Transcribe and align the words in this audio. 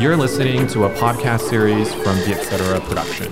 You're 0.00 0.16
listening 0.16 0.66
to 0.74 0.84
a 0.84 0.88
podcast 0.88 1.50
series 1.50 1.88
from 1.88 2.16
the 2.26 2.34
Etc. 2.34 2.80
Production. 2.88 3.28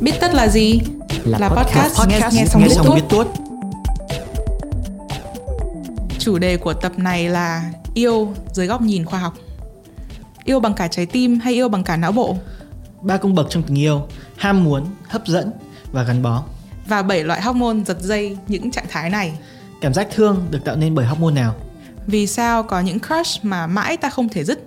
Biết 0.00 0.12
tất 0.20 0.34
là 0.34 0.48
gì? 0.48 0.80
Là, 1.24 1.48
podcast, 1.48 2.00
podcast 2.00 2.34
nghe, 2.34 2.40
nghe 2.40 2.46
xong 2.46 2.62
biết 2.64 2.74
tốt. 2.84 2.94
biết 2.94 3.02
tốt. 3.08 3.26
Chủ 6.18 6.38
đề 6.38 6.56
của 6.56 6.74
tập 6.74 6.92
này 6.96 7.28
là 7.28 7.70
yêu 7.94 8.34
dưới 8.52 8.66
góc 8.66 8.82
nhìn 8.82 9.04
khoa 9.04 9.18
học. 9.18 9.34
Yêu 10.44 10.60
bằng 10.60 10.74
cả 10.74 10.88
trái 10.88 11.06
tim 11.06 11.38
hay 11.38 11.54
yêu 11.54 11.68
bằng 11.68 11.84
cả 11.84 11.96
não 11.96 12.12
bộ? 12.12 12.36
Ba 13.02 13.16
cung 13.16 13.34
bậc 13.34 13.46
trong 13.50 13.62
tình 13.62 13.78
yêu: 13.78 14.02
ham 14.36 14.64
muốn, 14.64 14.86
hấp 15.08 15.26
dẫn 15.26 15.52
và 15.92 16.02
gắn 16.02 16.22
bó. 16.22 16.44
Và 16.86 17.02
bảy 17.02 17.24
loại 17.24 17.42
hormone 17.42 17.84
giật 17.86 18.00
dây 18.00 18.36
những 18.48 18.70
trạng 18.70 18.86
thái 18.88 19.10
này. 19.10 19.32
Cảm 19.80 19.94
giác 19.94 20.08
thương 20.14 20.46
được 20.50 20.64
tạo 20.64 20.76
nên 20.76 20.94
bởi 20.94 21.06
hormone 21.06 21.34
nào? 21.34 21.54
Vì 22.10 22.26
sao 22.26 22.62
có 22.62 22.80
những 22.80 22.98
crush 22.98 23.44
mà 23.44 23.66
mãi 23.66 23.96
ta 23.96 24.10
không 24.10 24.28
thể 24.28 24.44
dứt? 24.44 24.60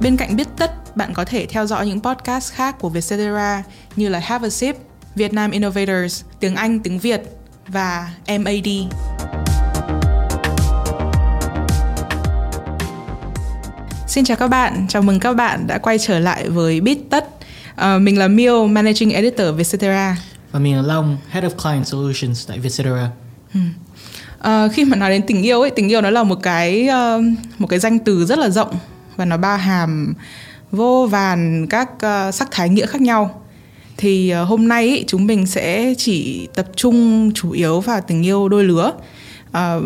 Bên 0.00 0.16
cạnh 0.16 0.36
biết 0.36 0.48
tất, 0.56 0.96
bạn 0.96 1.14
có 1.14 1.24
thể 1.24 1.46
theo 1.46 1.66
dõi 1.66 1.86
những 1.86 2.00
podcast 2.00 2.52
khác 2.52 2.76
của 2.78 2.88
Vietcetera 2.88 3.62
như 3.96 4.08
là 4.08 4.18
Have 4.18 4.46
a 4.46 4.50
Sip, 4.50 4.76
Vietnam 5.14 5.50
Innovators, 5.50 6.22
tiếng 6.40 6.54
Anh, 6.54 6.80
tiếng 6.80 6.98
Việt 6.98 7.22
và 7.68 8.10
MAD. 8.28 8.68
Xin 14.06 14.24
chào 14.24 14.36
các 14.36 14.48
bạn, 14.48 14.86
chào 14.88 15.02
mừng 15.02 15.20
các 15.20 15.32
bạn 15.32 15.66
đã 15.66 15.78
quay 15.78 15.98
trở 15.98 16.18
lại 16.18 16.48
với 16.48 16.80
Biết 16.80 16.98
Tất. 17.10 17.28
À, 17.76 17.98
mình 17.98 18.18
là 18.18 18.28
Miêu, 18.28 18.66
Managing 18.66 19.10
Editor 19.10 19.56
Vietcetera. 19.56 20.16
Và 20.54 20.60
mình 20.60 20.76
là 20.76 20.82
Long, 20.82 21.16
Head 21.30 21.44
of 21.44 21.50
Client 21.62 21.86
Solutions 21.86 22.48
tại 22.48 22.58
Vietcetera. 22.58 23.10
Ờ, 24.38 24.68
khi 24.72 24.84
mà 24.84 24.96
nói 24.96 25.10
đến 25.10 25.22
tình 25.26 25.42
yêu 25.42 25.60
ấy, 25.60 25.70
tình 25.70 25.88
yêu 25.88 26.00
nó 26.00 26.10
là 26.10 26.22
một 26.22 26.42
cái 26.42 26.88
ờ, 26.88 27.22
một 27.58 27.66
cái 27.66 27.78
danh 27.78 27.98
từ 27.98 28.26
rất 28.26 28.38
là 28.38 28.50
rộng 28.50 28.74
và 29.16 29.24
nó 29.24 29.36
bao 29.36 29.56
hàm 29.56 30.14
vô 30.70 31.08
vàn 31.10 31.66
các 31.70 31.90
ờ, 32.00 32.30
sắc 32.30 32.48
thái 32.50 32.68
nghĩa 32.68 32.86
khác 32.86 33.00
nhau. 33.00 33.42
Thì 33.96 34.30
ờ, 34.30 34.44
hôm 34.44 34.68
nay 34.68 34.88
ấy, 34.88 35.04
chúng 35.06 35.26
mình 35.26 35.46
sẽ 35.46 35.94
chỉ 35.98 36.48
tập 36.54 36.66
trung 36.76 37.30
chủ 37.34 37.50
yếu 37.50 37.80
vào 37.80 38.00
tình 38.00 38.22
yêu 38.22 38.48
đôi 38.48 38.64
lứa. 38.64 38.92
Ờ, 39.52 39.82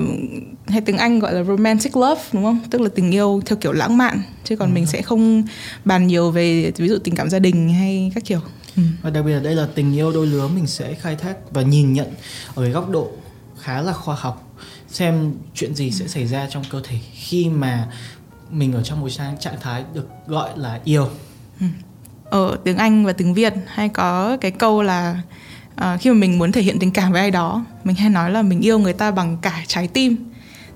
hay 0.67 0.81
tiếng 0.81 0.99
Anh 0.99 1.19
gọi 1.19 1.35
là 1.35 1.45
romantic 1.45 1.97
love 1.97 2.23
đúng 2.33 2.45
không? 2.45 2.59
Tức 2.71 2.81
là 2.81 2.89
tình 2.95 3.11
yêu 3.11 3.43
theo 3.47 3.57
kiểu 3.57 3.73
lãng 3.73 3.97
mạn 3.97 4.23
chứ 4.45 4.57
còn 4.57 4.75
mình 4.75 4.87
sẽ 4.87 5.03
không 5.03 5.43
bàn 5.85 6.07
nhiều 6.07 6.31
về 6.31 6.73
ví 6.77 6.89
dụ 6.89 6.99
tình 6.99 7.15
cảm 7.17 7.31
gia 7.31 7.39
đình 7.39 7.69
hay 7.69 8.13
các 8.15 8.25
kiểu. 8.25 8.41
Ừ. 8.79 8.83
Và 9.03 9.11
đặc 9.11 9.25
biệt 9.25 9.33
là 9.33 9.41
đây 9.41 9.55
là 9.55 9.69
tình 9.75 9.97
yêu 9.97 10.13
đôi 10.13 10.27
lứa 10.27 10.49
mình 10.49 10.67
sẽ 10.67 10.95
khai 10.95 11.17
thác 11.17 11.37
và 11.51 11.63
nhìn 11.63 11.93
nhận 11.93 12.07
ở 12.55 12.63
cái 12.63 12.73
góc 12.73 12.91
độ 12.91 13.11
khá 13.61 13.83
là 13.83 13.93
khoa 13.93 14.17
học 14.19 14.49
xem 14.89 15.35
chuyện 15.55 15.75
gì 15.75 15.91
sẽ 15.91 16.09
xảy 16.09 16.27
ra 16.27 16.47
trong 16.51 16.65
cơ 16.71 16.81
thể 16.85 16.99
khi 17.15 17.49
mà 17.49 17.89
mình 18.51 18.73
ở 18.73 18.83
trong 18.83 19.01
một 19.01 19.09
trạng 19.41 19.61
thái 19.61 19.85
được 19.95 20.09
gọi 20.27 20.51
là 20.57 20.81
yêu. 20.85 21.09
ở 22.25 22.57
tiếng 22.65 22.77
Anh 22.77 23.05
và 23.05 23.13
tiếng 23.13 23.35
Việt 23.35 23.55
hay 23.67 23.89
có 23.89 24.37
cái 24.41 24.51
câu 24.51 24.83
là 24.83 25.21
ờ, 25.77 25.97
khi 26.01 26.11
mà 26.11 26.17
mình 26.17 26.39
muốn 26.39 26.53
thể 26.53 26.63
hiện 26.63 26.79
tình 26.79 26.91
cảm 26.91 27.13
với 27.13 27.21
ai 27.21 27.31
đó 27.31 27.65
mình 27.85 27.97
hay 27.97 28.11
nói 28.11 28.31
là 28.31 28.43
mình 28.43 28.61
yêu 28.61 28.79
người 28.79 28.93
ta 28.93 29.11
bằng 29.11 29.39
cả 29.43 29.65
trái 29.67 29.89
tim 29.89 30.28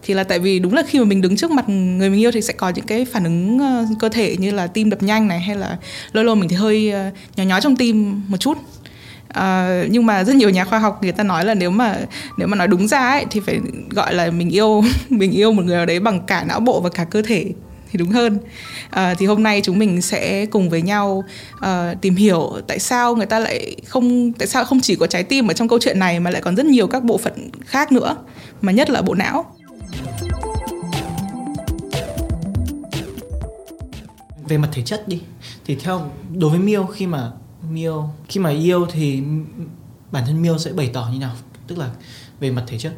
thì 0.02 0.14
là 0.14 0.24
tại 0.24 0.38
vì 0.38 0.58
đúng 0.58 0.74
là 0.74 0.82
khi 0.86 0.98
mà 0.98 1.04
mình 1.04 1.20
đứng 1.20 1.36
trước 1.36 1.50
mặt 1.50 1.68
người 1.68 2.10
mình 2.10 2.20
yêu 2.20 2.30
thì 2.30 2.42
sẽ 2.42 2.52
có 2.52 2.68
những 2.68 2.86
cái 2.86 3.04
phản 3.04 3.24
ứng 3.24 3.58
ờ, 3.58 3.86
cơ 3.98 4.08
thể 4.08 4.36
như 4.36 4.50
là 4.50 4.66
tim 4.66 4.90
đập 4.90 5.02
nhanh 5.02 5.28
này 5.28 5.40
hay 5.40 5.56
là 5.56 5.76
lâu 6.12 6.24
lâu 6.24 6.34
mình 6.34 6.48
thì 6.48 6.56
hơi 6.56 6.90
ờ, 6.90 7.02
nhỏ 7.04 7.10
nhỏ 7.36 7.44
nhói 7.44 7.60
trong 7.60 7.76
tim 7.76 8.22
một 8.28 8.36
chút. 8.36 8.58
Ờ, 9.28 9.84
nhưng 9.90 10.06
mà 10.06 10.24
rất 10.24 10.36
nhiều 10.36 10.50
nhà 10.50 10.64
khoa 10.64 10.78
học 10.78 10.98
người 11.02 11.12
ta 11.12 11.24
nói 11.24 11.44
là 11.44 11.54
nếu 11.54 11.70
mà 11.70 11.96
nếu 12.38 12.48
mà 12.48 12.56
nói 12.56 12.68
đúng 12.68 12.88
ra 12.88 12.98
ấy 12.98 13.26
thì 13.30 13.40
phải 13.40 13.60
gọi 13.90 14.14
là 14.14 14.30
mình 14.30 14.50
yêu 14.50 14.82
mình 15.08 15.32
yêu 15.32 15.52
một 15.52 15.64
người 15.64 15.76
nào 15.76 15.86
đấy 15.86 16.00
bằng 16.00 16.20
cả 16.26 16.44
não 16.44 16.60
bộ 16.60 16.80
và 16.80 16.90
cả 16.90 17.04
cơ 17.04 17.22
thể 17.22 17.46
thì 17.90 17.98
đúng 17.98 18.10
hơn. 18.10 18.38
À, 18.90 19.14
thì 19.18 19.26
hôm 19.26 19.42
nay 19.42 19.60
chúng 19.64 19.78
mình 19.78 20.02
sẽ 20.02 20.46
cùng 20.46 20.70
với 20.70 20.82
nhau 20.82 21.24
uh, 21.56 22.00
tìm 22.00 22.16
hiểu 22.16 22.52
tại 22.66 22.78
sao 22.78 23.16
người 23.16 23.26
ta 23.26 23.38
lại 23.38 23.76
không 23.86 24.32
tại 24.32 24.48
sao 24.48 24.64
không 24.64 24.80
chỉ 24.80 24.96
có 24.96 25.06
trái 25.06 25.22
tim 25.22 25.50
ở 25.50 25.54
trong 25.54 25.68
câu 25.68 25.78
chuyện 25.82 25.98
này 25.98 26.20
mà 26.20 26.30
lại 26.30 26.42
còn 26.42 26.56
rất 26.56 26.66
nhiều 26.66 26.86
các 26.86 27.04
bộ 27.04 27.18
phận 27.18 27.50
khác 27.66 27.92
nữa 27.92 28.16
mà 28.60 28.72
nhất 28.72 28.90
là 28.90 29.02
bộ 29.02 29.14
não 29.14 29.56
về 34.48 34.58
mặt 34.58 34.68
thể 34.72 34.82
chất 34.82 35.08
đi 35.08 35.20
thì 35.66 35.74
theo 35.74 36.10
đối 36.34 36.50
với 36.50 36.58
Miêu 36.58 36.84
khi 36.84 37.06
mà 37.06 37.30
Miêu 37.70 38.10
khi 38.28 38.40
mà 38.40 38.50
yêu 38.50 38.86
thì 38.92 39.22
bản 40.12 40.24
thân 40.26 40.42
Miêu 40.42 40.58
sẽ 40.58 40.72
bày 40.72 40.90
tỏ 40.92 41.08
như 41.12 41.18
nào? 41.18 41.32
Tức 41.66 41.78
là 41.78 41.90
về 42.40 42.50
mặt 42.50 42.64
thể 42.66 42.78
chất. 42.78 42.92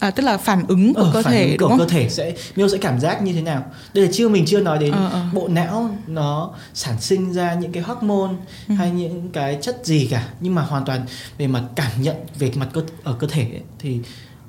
À, 0.00 0.10
tức 0.10 0.22
là 0.22 0.36
phản 0.38 0.64
ứng 0.68 0.94
của 0.94 1.02
Ờ, 1.02 1.10
cơ 1.14 1.22
phản 1.22 1.32
thể 1.32 1.48
ứng 1.48 1.56
đúng 1.58 1.68
của 1.70 1.76
không? 1.76 1.78
cơ 1.78 1.92
thể 1.94 2.08
sẽ 2.08 2.34
Miêu 2.56 2.68
sẽ 2.68 2.78
cảm 2.78 3.00
giác 3.00 3.22
như 3.22 3.32
thế 3.32 3.42
nào? 3.42 3.64
Đây 3.94 4.04
là 4.06 4.10
chưa 4.14 4.28
mình 4.28 4.44
chưa 4.46 4.60
nói 4.60 4.78
đến. 4.78 4.92
Ờ, 4.92 5.08
ờ. 5.12 5.24
bộ 5.32 5.48
não 5.48 5.90
nó 6.06 6.50
sản 6.74 7.00
sinh 7.00 7.32
ra 7.32 7.54
những 7.54 7.72
cái 7.72 7.82
hormone 7.82 8.32
Ừ. 8.68 8.74
hay 8.74 8.90
những 8.90 9.30
cái 9.32 9.58
chất 9.62 9.80
gì 9.84 10.08
cả 10.10 10.28
nhưng 10.40 10.54
mà 10.54 10.62
hoàn 10.62 10.84
toàn 10.84 11.06
về 11.38 11.46
mặt 11.46 11.62
cảm 11.74 11.90
nhận 12.02 12.16
về 12.38 12.52
mặt 12.54 12.68
cơ 12.72 12.82
ở 13.04 13.12
cơ 13.18 13.26
thể 13.26 13.42
ấy, 13.42 13.62
thì 13.78 14.00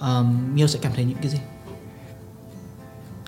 um, 0.06 0.56
Miêu 0.56 0.68
sẽ 0.68 0.80
cảm 0.82 0.92
thấy 0.96 1.06
những 1.06 1.18
cái 1.22 1.32
gì? 1.32 1.38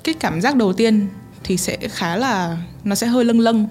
Cái 0.04 0.16
cảm 0.20 0.42
giác 0.42 0.56
đầu 0.56 0.74
tiên 0.74 1.08
thì 1.44 1.58
sẽ 1.58 1.78
khá 1.78 2.16
là 2.16 2.58
nó 2.84 2.96
sẽ 2.96 3.08
hơi 3.08 3.26
lâng 3.26 3.40
lâng 3.40 3.68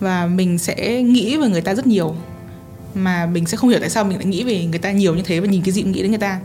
và 0.00 0.26
mình 0.26 0.58
sẽ 0.58 1.02
nghĩ 1.02 1.36
về 1.36 1.48
người 1.48 1.60
ta 1.60 1.74
rất 1.74 1.86
nhiều. 1.86 2.14
Mà 2.94 3.26
mình 3.26 3.46
sẽ 3.46 3.56
không 3.56 3.70
hiểu 3.70 3.80
tại 3.80 3.90
sao 3.90 4.04
mình 4.04 4.16
lại 4.16 4.26
nghĩ 4.26 4.44
về 4.44 4.66
người 4.66 4.78
ta 4.78 4.92
nhiều 4.92 5.14
như 5.14 5.22
thế 5.22 5.40
và 5.40 5.46
nhìn 5.46 5.62
cái 5.62 5.72
gì 5.72 5.82
cũng 5.82 5.92
nghĩ 5.92 6.02
đến 6.02 6.10
người 6.10 6.18
ta 6.18 6.40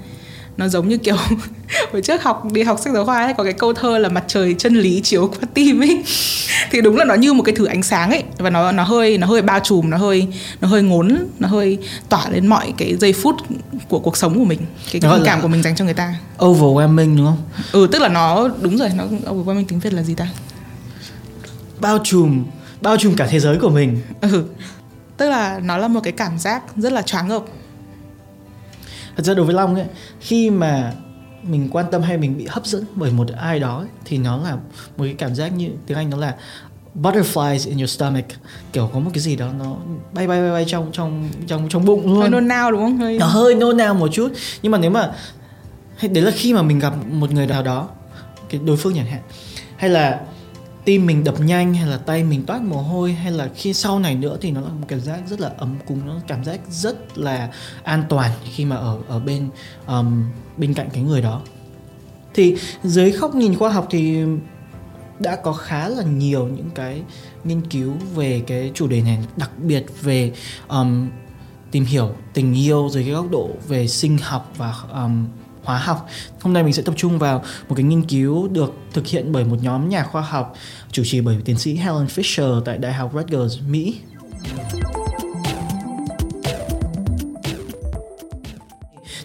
nó 0.57 0.67
giống 0.67 0.89
như 0.89 0.97
kiểu 0.97 1.15
hồi 1.91 2.01
trước 2.01 2.23
học 2.23 2.51
đi 2.51 2.63
học 2.63 2.79
sách 2.83 2.93
giáo 2.93 3.05
khoa 3.05 3.23
ấy 3.23 3.33
có 3.37 3.43
cái 3.43 3.53
câu 3.53 3.73
thơ 3.73 3.97
là 3.97 4.09
mặt 4.09 4.23
trời 4.27 4.55
chân 4.57 4.75
lý 4.75 5.01
chiếu 5.03 5.27
qua 5.27 5.39
tim 5.53 5.81
ấy. 5.81 6.03
Thì 6.71 6.81
đúng 6.81 6.97
là 6.97 7.05
nó 7.05 7.13
như 7.15 7.33
một 7.33 7.43
cái 7.43 7.55
thử 7.55 7.65
ánh 7.65 7.83
sáng 7.83 8.09
ấy 8.09 8.23
và 8.37 8.49
nó 8.49 8.71
nó 8.71 8.83
hơi 8.83 9.17
nó 9.17 9.27
hơi 9.27 9.41
bao 9.41 9.59
trùm 9.59 9.89
nó 9.89 9.97
hơi 9.97 10.27
nó 10.61 10.67
hơi 10.67 10.83
ngốn 10.83 11.17
nó 11.39 11.47
hơi 11.47 11.77
tỏa 12.09 12.29
lên 12.29 12.47
mọi 12.47 12.73
cái 12.77 12.95
giây 12.95 13.13
phút 13.13 13.35
của 13.89 13.99
cuộc 13.99 14.17
sống 14.17 14.39
của 14.39 14.45
mình 14.45 14.59
cái, 14.91 15.01
là- 15.03 15.19
cảm 15.25 15.41
của 15.41 15.47
mình 15.47 15.63
dành 15.63 15.75
cho 15.75 15.85
người 15.85 15.93
ta. 15.93 16.15
overwhelming 16.39 17.17
đúng 17.17 17.25
không? 17.25 17.37
Ừ 17.71 17.87
tức 17.91 18.01
là 18.01 18.07
nó 18.07 18.49
đúng 18.61 18.77
rồi 18.77 18.89
nó 18.95 19.03
overwhelming 19.31 19.65
tiếng 19.65 19.79
việt 19.79 19.93
là 19.93 20.03
gì 20.03 20.15
ta? 20.15 20.27
Bao 21.79 21.99
trùm 22.03 22.43
bao 22.81 22.97
trùm 22.97 23.15
cả 23.15 23.27
thế 23.29 23.39
giới 23.39 23.57
của 23.57 23.69
mình. 23.69 24.01
Ừ 24.21 24.43
tức 25.17 25.29
là 25.29 25.59
nó 25.63 25.77
là 25.77 25.87
một 25.87 25.99
cái 26.03 26.13
cảm 26.13 26.39
giác 26.39 26.63
rất 26.77 26.93
là 26.93 27.01
choáng 27.01 27.27
ngợp 27.27 27.43
thật 29.17 29.23
ra 29.25 29.33
đối 29.33 29.45
với 29.45 29.55
long 29.55 29.75
ấy 29.75 29.85
khi 30.19 30.49
mà 30.49 30.93
mình 31.43 31.69
quan 31.71 31.85
tâm 31.91 32.01
hay 32.01 32.17
mình 32.17 32.37
bị 32.37 32.45
hấp 32.49 32.65
dẫn 32.65 32.85
bởi 32.95 33.11
một 33.11 33.27
ai 33.37 33.59
đó 33.59 33.77
ấy, 33.77 33.87
thì 34.05 34.17
nó 34.17 34.37
là 34.37 34.55
một 34.97 35.03
cái 35.03 35.13
cảm 35.13 35.35
giác 35.35 35.47
như 35.47 35.69
tiếng 35.85 35.97
anh 35.97 36.09
nó 36.09 36.17
là 36.17 36.35
butterflies 36.95 37.69
in 37.69 37.77
your 37.77 37.89
stomach. 37.89 38.25
Kiểu 38.73 38.89
có 38.93 38.99
một 38.99 39.11
cái 39.13 39.21
gì 39.21 39.35
đó 39.35 39.47
nó 39.59 39.75
bay 40.13 40.27
bay 40.27 40.41
bay 40.41 40.51
bay 40.51 40.65
trong 40.67 40.89
trong 40.91 41.29
trong 41.47 41.69
trong 41.69 41.85
bụng 41.85 42.07
hơi 42.07 42.15
luôn 42.15 42.31
nôn 42.31 42.47
nao 42.47 42.71
đúng 42.71 42.81
không? 42.81 42.97
Hơi 42.97 43.17
nó 43.17 43.25
hơi 43.25 43.55
nôn 43.55 43.77
nao 43.77 43.93
một 43.93 44.07
chút. 44.11 44.31
Nhưng 44.61 44.71
mà 44.71 44.77
nếu 44.77 44.91
mà 44.91 45.11
hay 45.97 46.09
đấy 46.09 46.23
là 46.23 46.31
khi 46.31 46.53
mà 46.53 46.61
mình 46.61 46.79
gặp 46.79 46.93
một 47.11 47.31
người 47.31 47.47
nào 47.47 47.63
đó 47.63 47.89
cái 48.49 48.61
đối 48.65 48.77
phương 48.77 48.93
chẳng 48.95 49.05
hạn 49.05 49.21
hay 49.77 49.89
là 49.89 50.19
tim 50.85 51.05
mình 51.05 51.23
đập 51.23 51.35
nhanh 51.39 51.73
hay 51.73 51.87
là 51.87 51.97
tay 51.97 52.23
mình 52.23 52.45
toát 52.45 52.61
mồ 52.61 52.81
hôi 52.81 53.13
hay 53.13 53.31
là 53.31 53.49
khi 53.55 53.73
sau 53.73 53.99
này 53.99 54.15
nữa 54.15 54.37
thì 54.41 54.51
nó 54.51 54.61
là 54.61 54.69
một 54.69 54.85
cảm 54.87 54.99
giác 54.99 55.21
rất 55.27 55.39
là 55.39 55.51
ấm 55.57 55.75
cúng 55.87 56.01
nó 56.05 56.15
cảm 56.27 56.43
giác 56.43 56.59
rất 56.69 57.17
là 57.17 57.49
an 57.83 58.03
toàn 58.09 58.31
khi 58.53 58.65
mà 58.65 58.75
ở 58.75 58.99
ở 59.07 59.19
bên 59.19 59.49
um, 59.87 60.23
bên 60.57 60.73
cạnh 60.73 60.89
cái 60.93 61.03
người 61.03 61.21
đó. 61.21 61.41
Thì 62.33 62.55
dưới 62.83 63.11
góc 63.11 63.35
nhìn 63.35 63.55
khoa 63.55 63.69
học 63.69 63.87
thì 63.89 64.23
đã 65.19 65.35
có 65.35 65.53
khá 65.53 65.89
là 65.89 66.03
nhiều 66.03 66.47
những 66.47 66.69
cái 66.75 67.01
nghiên 67.43 67.61
cứu 67.61 67.93
về 68.15 68.43
cái 68.47 68.71
chủ 68.73 68.87
đề 68.87 69.01
này 69.01 69.17
đặc 69.37 69.51
biệt 69.57 69.85
về 70.01 70.33
um, 70.67 71.09
tìm 71.71 71.85
hiểu 71.85 72.15
tình 72.33 72.53
yêu 72.53 72.89
dưới 72.91 73.03
cái 73.03 73.13
góc 73.13 73.31
độ 73.31 73.49
về 73.67 73.87
sinh 73.87 74.17
học 74.17 74.51
và 74.57 74.73
um, 74.93 75.25
hóa 75.63 75.77
học. 75.77 76.07
Hôm 76.41 76.53
nay 76.53 76.63
mình 76.63 76.73
sẽ 76.73 76.81
tập 76.81 76.93
trung 76.97 77.19
vào 77.19 77.43
một 77.69 77.75
cái 77.75 77.83
nghiên 77.83 78.03
cứu 78.03 78.47
được 78.47 78.73
thực 78.93 79.07
hiện 79.07 79.31
bởi 79.31 79.45
một 79.45 79.57
nhóm 79.61 79.89
nhà 79.89 80.03
khoa 80.03 80.21
học 80.21 80.55
chủ 80.91 81.03
trì 81.05 81.21
bởi 81.21 81.37
tiến 81.45 81.57
sĩ 81.57 81.75
Helen 81.75 82.05
Fisher 82.05 82.61
tại 82.61 82.77
Đại 82.77 82.93
học 82.93 83.11
Rutgers, 83.13 83.59
Mỹ. 83.67 83.99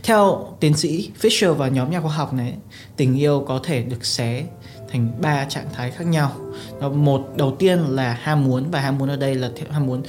Theo 0.02 0.56
tiến 0.60 0.76
sĩ 0.76 1.10
Fisher 1.20 1.54
và 1.54 1.68
nhóm 1.68 1.90
nhà 1.90 2.00
khoa 2.00 2.12
học 2.12 2.32
này, 2.32 2.54
tình 2.96 3.14
yêu 3.14 3.44
có 3.48 3.60
thể 3.64 3.82
được 3.82 4.06
xé 4.06 4.44
thành 4.92 5.20
ba 5.20 5.44
trạng 5.44 5.66
thái 5.74 5.90
khác 5.90 6.04
nhau. 6.06 6.32
Đó, 6.80 6.88
một 6.88 7.28
đầu 7.36 7.56
tiên 7.58 7.78
là 7.78 8.18
ham 8.22 8.44
muốn 8.44 8.70
và 8.70 8.80
ham 8.80 8.98
muốn 8.98 9.08
ở 9.08 9.16
đây 9.16 9.34
là 9.34 9.50
ham 9.70 9.86
muốn 9.86 10.02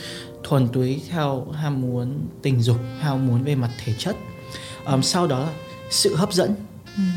thuần 0.44 0.68
túy 0.68 1.02
theo 1.10 1.46
ham 1.52 1.82
muốn 1.82 2.28
tình 2.42 2.62
dục, 2.62 2.78
ham 3.00 3.28
muốn 3.28 3.44
về 3.44 3.56
mặt 3.56 3.70
thể 3.84 3.94
chất. 3.98 4.16
Um, 4.86 5.02
sau 5.02 5.28
đó 5.28 5.40
là 5.40 5.50
sự 5.90 6.16
hấp 6.16 6.34
dẫn 6.34 6.56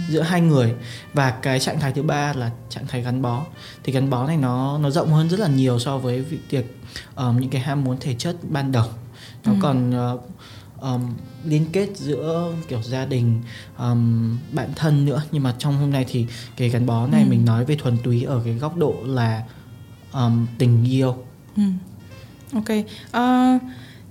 giữa 0.08 0.22
hai 0.22 0.40
người. 0.40 0.74
Và 1.12 1.30
cái 1.30 1.60
trạng 1.60 1.80
thái 1.80 1.92
thứ 1.92 2.02
ba 2.02 2.32
là 2.32 2.50
trạng 2.70 2.86
thái 2.86 3.02
gắn 3.02 3.22
bó. 3.22 3.44
Thì 3.84 3.92
gắn 3.92 4.10
bó 4.10 4.26
này 4.26 4.36
nó 4.36 4.78
nó 4.78 4.90
rộng 4.90 5.12
hơn 5.12 5.28
rất 5.28 5.40
là 5.40 5.48
nhiều 5.48 5.78
so 5.78 5.98
với 5.98 6.20
việc 6.50 6.76
um, 7.16 7.40
những 7.40 7.50
cái 7.50 7.60
ham 7.62 7.84
muốn 7.84 7.96
thể 8.00 8.14
chất 8.14 8.36
ban 8.48 8.72
đầu. 8.72 8.86
Nó 9.44 9.52
còn 9.60 9.90
uh, 10.14 10.20
um, 10.80 11.12
liên 11.44 11.66
kết 11.72 11.88
giữa 11.96 12.52
kiểu 12.68 12.82
gia 12.82 13.04
đình 13.04 13.40
um, 13.78 14.38
bạn 14.52 14.68
thân 14.76 15.04
nữa. 15.04 15.22
Nhưng 15.32 15.42
mà 15.42 15.54
trong 15.58 15.76
hôm 15.78 15.90
nay 15.90 16.04
thì 16.08 16.26
cái 16.56 16.68
gắn 16.68 16.86
bó 16.86 17.06
này 17.06 17.22
Ừ. 17.22 17.30
mình 17.30 17.44
nói 17.44 17.64
về 17.64 17.76
thuần 17.76 17.98
túy 18.04 18.22
ở 18.22 18.40
cái 18.44 18.54
góc 18.54 18.76
độ 18.76 18.94
là 19.04 19.42
um, 20.12 20.46
tình 20.58 20.84
yêu. 20.84 21.16
Ừ. 21.56 21.62
Ok. 22.52 22.68
Ờ, 23.10 23.58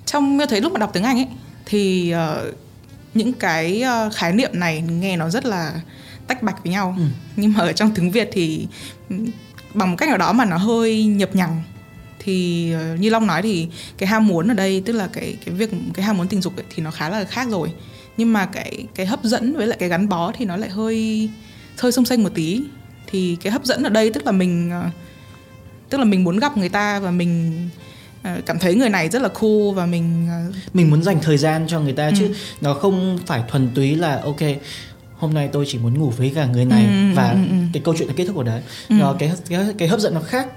trong 0.06 0.38
tôi 0.38 0.48
thấy 0.48 0.62
lúc 0.62 0.72
mà 0.74 0.80
đọc 0.80 0.90
tiếng 0.94 1.04
Anh 1.04 1.18
ấy 1.18 1.28
thì 1.66 2.12
ờ, 2.12 2.52
những 3.14 3.34
cái 3.34 3.82
ờ, 3.82 4.10
khái 4.16 4.34
niệm 4.34 4.52
này 4.54 4.82
nghe 4.82 5.18
nó 5.18 5.30
rất 5.30 5.46
là 5.46 5.82
tách 6.28 6.44
bạch 6.44 6.64
với 6.64 6.72
nhau. 6.72 6.96
Ừ. 6.98 7.04
Nhưng 7.36 7.54
mà 7.54 7.60
ở 7.60 7.74
trong 7.74 7.92
tiếng 7.96 8.12
Việt 8.12 8.30
thì 8.32 8.68
ừ, 9.10 9.16
bằng 9.74 9.92
một 9.92 9.96
cách 9.98 10.10
nào 10.10 10.18
đó 10.18 10.34
mà 10.34 10.46
nó 10.46 10.58
hơi 10.58 11.06
nhập 11.06 11.30
nhằng 11.36 11.64
thì 12.20 12.72
ờ, 12.72 12.96
như 12.96 13.10
Long 13.10 13.28
nói 13.28 13.42
thì 13.42 13.68
cái 13.98 14.10
ham 14.10 14.28
muốn 14.28 14.48
ở 14.48 14.54
đây 14.54 14.84
tức 14.86 14.94
là 14.94 15.08
cái 15.08 15.38
cái 15.46 15.56
việc 15.56 15.70
cái 15.94 16.06
ham 16.06 16.18
muốn 16.18 16.28
tình 16.28 16.42
dục 16.42 16.56
ấy, 16.56 16.66
thì 16.76 16.84
nó 16.84 16.92
khá 16.92 17.10
là 17.10 17.24
khác 17.24 17.48
rồi. 17.50 17.72
Nhưng 18.18 18.34
mà 18.34 18.46
cái 18.46 18.86
cái 18.96 19.06
hấp 19.06 19.24
dẫn 19.24 19.56
với 19.56 19.68
lại 19.68 19.78
cái 19.80 19.90
gắn 19.90 20.10
bó 20.10 20.32
thì 20.32 20.46
nó 20.46 20.58
lại 20.58 20.70
hơi 20.70 21.30
hơi 21.78 21.92
xông 21.92 22.06
xênh 22.06 22.24
một 22.24 22.32
tí. 22.36 22.62
Thì 23.08 23.38
cái 23.42 23.52
hấp 23.52 23.64
dẫn 23.66 23.84
ở 23.84 23.90
đây 23.90 24.12
tức 24.14 24.26
là 24.26 24.32
mình 24.32 24.72
ờ, 24.72 24.90
tức 25.90 25.98
là 25.98 26.04
mình 26.04 26.24
muốn 26.24 26.40
gặp 26.40 26.58
người 26.58 26.70
ta 26.70 27.00
và 27.00 27.12
mình 27.12 27.70
cảm 28.46 28.60
thấy 28.60 28.76
người 28.76 28.90
này 28.90 29.10
rất 29.10 29.22
là 29.22 29.30
cool 29.30 29.74
và 29.76 29.86
mình 29.86 30.28
ờ, 30.30 30.52
mình 30.74 30.90
muốn 30.90 31.04
dành 31.04 31.18
thời 31.22 31.38
gian 31.38 31.66
cho 31.68 31.80
người 31.80 31.94
ta 31.94 32.08
Ừ. 32.08 32.14
chứ 32.20 32.34
nó 32.62 32.74
không 32.74 33.20
phải 33.26 33.44
thuần 33.48 33.70
túy 33.76 33.96
là 33.96 34.22
ok 34.24 34.40
hôm 35.18 35.34
nay 35.34 35.50
tôi 35.52 35.66
chỉ 35.68 35.78
muốn 35.78 36.00
ngủ 36.00 36.10
với 36.18 36.32
cả 36.36 36.46
người 36.46 36.66
này 36.66 36.86
Ừ, 36.86 37.16
và 37.16 37.30
ừ, 37.30 37.36
ừ, 37.36 37.42
ừ. 37.50 37.56
cái 37.74 37.82
câu 37.86 37.96
chuyện 37.98 38.08
nó 38.08 38.14
kết 38.18 38.26
thúc 38.26 38.38
ở 38.38 38.44
đấy 38.44 38.62
Ừ. 38.90 38.96
nó 38.96 39.16
cái, 39.20 39.32
cái 39.50 39.60
cái 39.78 39.88
hấp 39.88 40.00
dẫn 40.00 40.14
nó 40.14 40.22
khác 40.22 40.48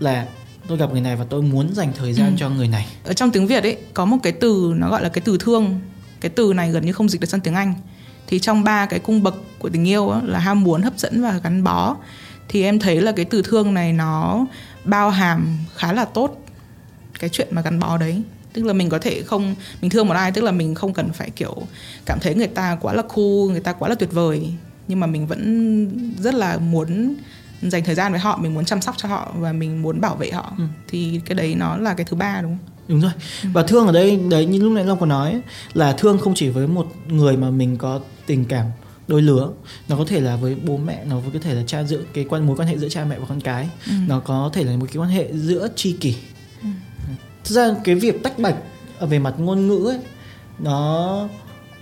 là 0.00 0.26
tôi 0.68 0.78
gặp 0.78 0.90
người 0.92 1.00
này 1.00 1.16
và 1.16 1.24
tôi 1.30 1.42
muốn 1.42 1.74
dành 1.74 1.92
thời 1.98 2.12
gian 2.12 2.26
Ừ. 2.30 2.34
cho 2.38 2.48
người 2.50 2.68
này 2.68 2.86
ở 3.04 3.12
trong 3.12 3.30
tiếng 3.30 3.46
Việt 3.46 3.62
ấy 3.62 3.76
có 3.94 4.04
một 4.04 4.16
cái 4.22 4.32
từ 4.32 4.72
nó 4.76 4.90
gọi 4.90 5.02
là 5.02 5.08
cái 5.08 5.22
từ 5.24 5.36
thương 5.40 5.80
cái 6.20 6.30
từ 6.30 6.52
này 6.52 6.70
gần 6.70 6.86
như 6.86 6.92
không 6.92 7.08
dịch 7.08 7.20
được 7.20 7.28
sang 7.28 7.40
tiếng 7.40 7.54
Anh 7.54 7.74
thì 8.26 8.38
trong 8.38 8.64
ba 8.64 8.86
cái 8.86 8.98
cung 9.00 9.22
bậc 9.22 9.34
của 9.58 9.68
tình 9.68 9.88
yêu 9.88 10.10
á, 10.10 10.20
là 10.24 10.38
ham 10.38 10.62
muốn 10.64 10.82
hấp 10.82 10.98
dẫn 10.98 11.22
và 11.22 11.40
gắn 11.44 11.64
bó 11.64 11.96
thì 12.48 12.62
em 12.62 12.78
thấy 12.78 13.00
là 13.00 13.12
cái 13.12 13.24
từ 13.24 13.42
thương 13.42 13.74
này 13.74 13.92
nó 13.92 14.46
bao 14.84 15.10
hàm 15.10 15.58
khá 15.76 15.92
là 15.92 16.04
tốt 16.04 16.44
cái 17.18 17.30
chuyện 17.30 17.48
mà 17.50 17.62
gắn 17.62 17.78
bó 17.78 17.98
đấy. 17.98 18.22
Tức 18.52 18.64
là 18.64 18.72
mình 18.72 18.88
có 18.88 18.98
thể 18.98 19.22
không 19.22 19.54
mình 19.80 19.90
thương 19.90 20.08
một 20.08 20.14
ai 20.14 20.32
tức 20.32 20.44
là 20.44 20.52
mình 20.52 20.74
không 20.74 20.92
cần 20.94 21.12
phải 21.12 21.30
kiểu 21.30 21.56
cảm 22.06 22.18
thấy 22.20 22.34
người 22.34 22.46
ta 22.46 22.78
quá 22.80 22.94
là 22.94 23.02
cool 23.02 23.50
người 23.50 23.60
ta 23.60 23.72
quá 23.72 23.88
là 23.88 23.94
tuyệt 23.94 24.12
vời. 24.12 24.52
Nhưng 24.88 25.00
mà 25.00 25.06
mình 25.06 25.26
vẫn 25.26 26.14
rất 26.18 26.34
là 26.34 26.58
muốn 26.58 27.14
dành 27.62 27.84
thời 27.84 27.94
gian 27.94 28.12
với 28.12 28.20
họ 28.20 28.38
mình 28.42 28.54
muốn 28.54 28.64
chăm 28.64 28.80
sóc 28.80 28.94
cho 28.98 29.08
họ 29.08 29.32
và 29.38 29.52
mình 29.52 29.82
muốn 29.82 30.00
bảo 30.00 30.16
vệ 30.16 30.30
họ. 30.30 30.52
Ừ. 30.58 30.64
thì 30.88 31.20
cái 31.24 31.34
đấy 31.34 31.54
nó 31.54 31.76
là 31.76 31.94
cái 31.94 32.06
thứ 32.10 32.16
ba 32.16 32.40
đúng 32.42 32.50
không? 32.50 32.74
Đúng 32.88 33.00
rồi. 33.00 33.12
Và 33.42 33.62
thương 33.62 33.86
ở 33.86 33.92
đây 33.92 34.16
đấy 34.30 34.46
như 34.46 34.62
lúc 34.62 34.72
nãy 34.72 34.84
long 34.84 35.00
có 35.00 35.06
nói 35.06 35.32
ấy, 35.32 35.40
là 35.74 35.92
thương 35.92 36.18
không 36.18 36.34
chỉ 36.34 36.48
với 36.48 36.66
một 36.66 36.86
người 37.08 37.36
mà 37.36 37.50
mình 37.50 37.76
có 37.76 38.00
tình 38.26 38.44
cảm 38.44 38.66
đôi 39.08 39.22
lứa 39.22 39.50
nó 39.88 39.96
có 39.96 40.04
thể 40.08 40.20
là 40.20 40.36
với 40.36 40.56
bố 40.64 40.76
mẹ 40.76 41.04
nó 41.04 41.16
có 41.32 41.38
thể 41.42 41.54
là 41.54 41.62
cha 41.66 41.82
giữa 41.82 42.00
cái 42.14 42.24
quan 42.28 42.46
mối 42.46 42.56
quan 42.56 42.68
hệ 42.68 42.78
giữa 42.78 42.88
cha 42.88 43.04
mẹ 43.04 43.18
và 43.18 43.26
con 43.28 43.40
cái. 43.40 43.68
Ừ. 43.86 43.92
nó 44.06 44.20
có 44.20 44.50
thể 44.52 44.64
là 44.64 44.76
một 44.76 44.86
cái 44.86 44.96
quan 44.96 45.10
hệ 45.10 45.28
giữa 45.32 45.68
tri 45.76 45.92
kỷ 45.92 46.16
thực 47.48 47.54
ra 47.54 47.74
cái 47.84 47.94
việc 47.94 48.22
tách 48.22 48.38
bạch 48.38 48.56
ở 48.98 49.06
về 49.06 49.18
mặt 49.18 49.34
ngôn 49.38 49.66
ngữ 49.66 49.86
ấy 49.88 49.98
nó 50.58 51.28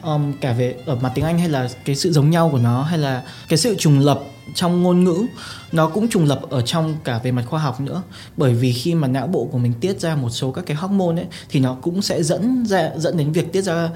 um, 0.02 0.32
cả 0.40 0.52
về 0.52 0.74
ở 0.86 0.96
mặt 0.96 1.12
tiếng 1.14 1.24
Anh 1.24 1.38
hay 1.38 1.48
là 1.48 1.68
cái 1.84 1.96
sự 1.96 2.12
giống 2.12 2.30
nhau 2.30 2.48
của 2.52 2.58
nó 2.58 2.82
hay 2.82 2.98
là 2.98 3.22
cái 3.48 3.58
sự 3.58 3.74
trùng 3.78 3.98
lập 3.98 4.20
trong 4.54 4.82
ngôn 4.82 5.04
ngữ 5.04 5.26
nó 5.72 5.88
cũng 5.88 6.08
trùng 6.08 6.24
lập 6.24 6.40
ở 6.50 6.62
trong 6.62 6.96
cả 7.04 7.18
về 7.18 7.32
mặt 7.32 7.44
khoa 7.46 7.60
học 7.60 7.80
nữa. 7.80 8.02
Bởi 8.36 8.54
vì 8.54 8.72
khi 8.72 8.94
mà 8.94 9.08
não 9.08 9.26
bộ 9.26 9.48
của 9.52 9.58
mình 9.58 9.72
tiết 9.80 10.00
ra 10.00 10.16
một 10.16 10.30
số 10.30 10.52
các 10.52 10.66
cái 10.66 10.76
hormone 10.76 11.16
ấy 11.16 11.26
thì 11.48 11.60
nó 11.60 11.76
cũng 11.82 12.02
sẽ 12.02 12.22
dẫn 12.22 12.66
ra 12.66 12.90
dẫn 12.96 13.16
đến 13.16 13.32
việc 13.32 13.52
tiết 13.52 13.62
ra 13.62 13.90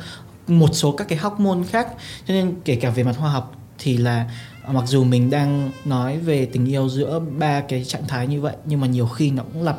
một 0.46 0.70
số 0.72 0.92
các 0.92 1.08
cái 1.08 1.18
hormone 1.18 1.66
khác. 1.70 1.88
Cho 2.26 2.34
nên 2.34 2.54
kể 2.64 2.76
cả 2.76 2.90
về 2.90 3.02
mặt 3.02 3.16
khoa 3.18 3.30
học 3.30 3.54
thì 3.78 3.96
là 3.96 4.30
ờ, 4.62 4.72
mặc 4.72 4.84
dù 4.86 5.04
mình 5.04 5.30
đang 5.30 5.70
nói 5.84 6.18
về 6.18 6.46
tình 6.46 6.66
yêu 6.66 6.88
giữa 6.88 7.20
ba 7.38 7.60
cái 7.60 7.84
trạng 7.84 8.08
thái 8.08 8.26
như 8.26 8.40
vậy 8.40 8.56
nhưng 8.64 8.80
mà 8.80 8.86
nhiều 8.86 9.06
khi 9.06 9.30
nó 9.30 9.42
cũng 9.42 9.62
lặp 9.62 9.78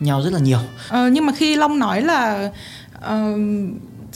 nhau 0.00 0.22
rất 0.22 0.32
là 0.32 0.38
nhiều. 0.38 0.58
Ờ, 0.88 1.08
nhưng 1.08 1.26
mà 1.26 1.32
khi 1.32 1.56
Long 1.56 1.78
nói 1.78 2.02
là 2.02 2.50
ờ, 3.00 3.34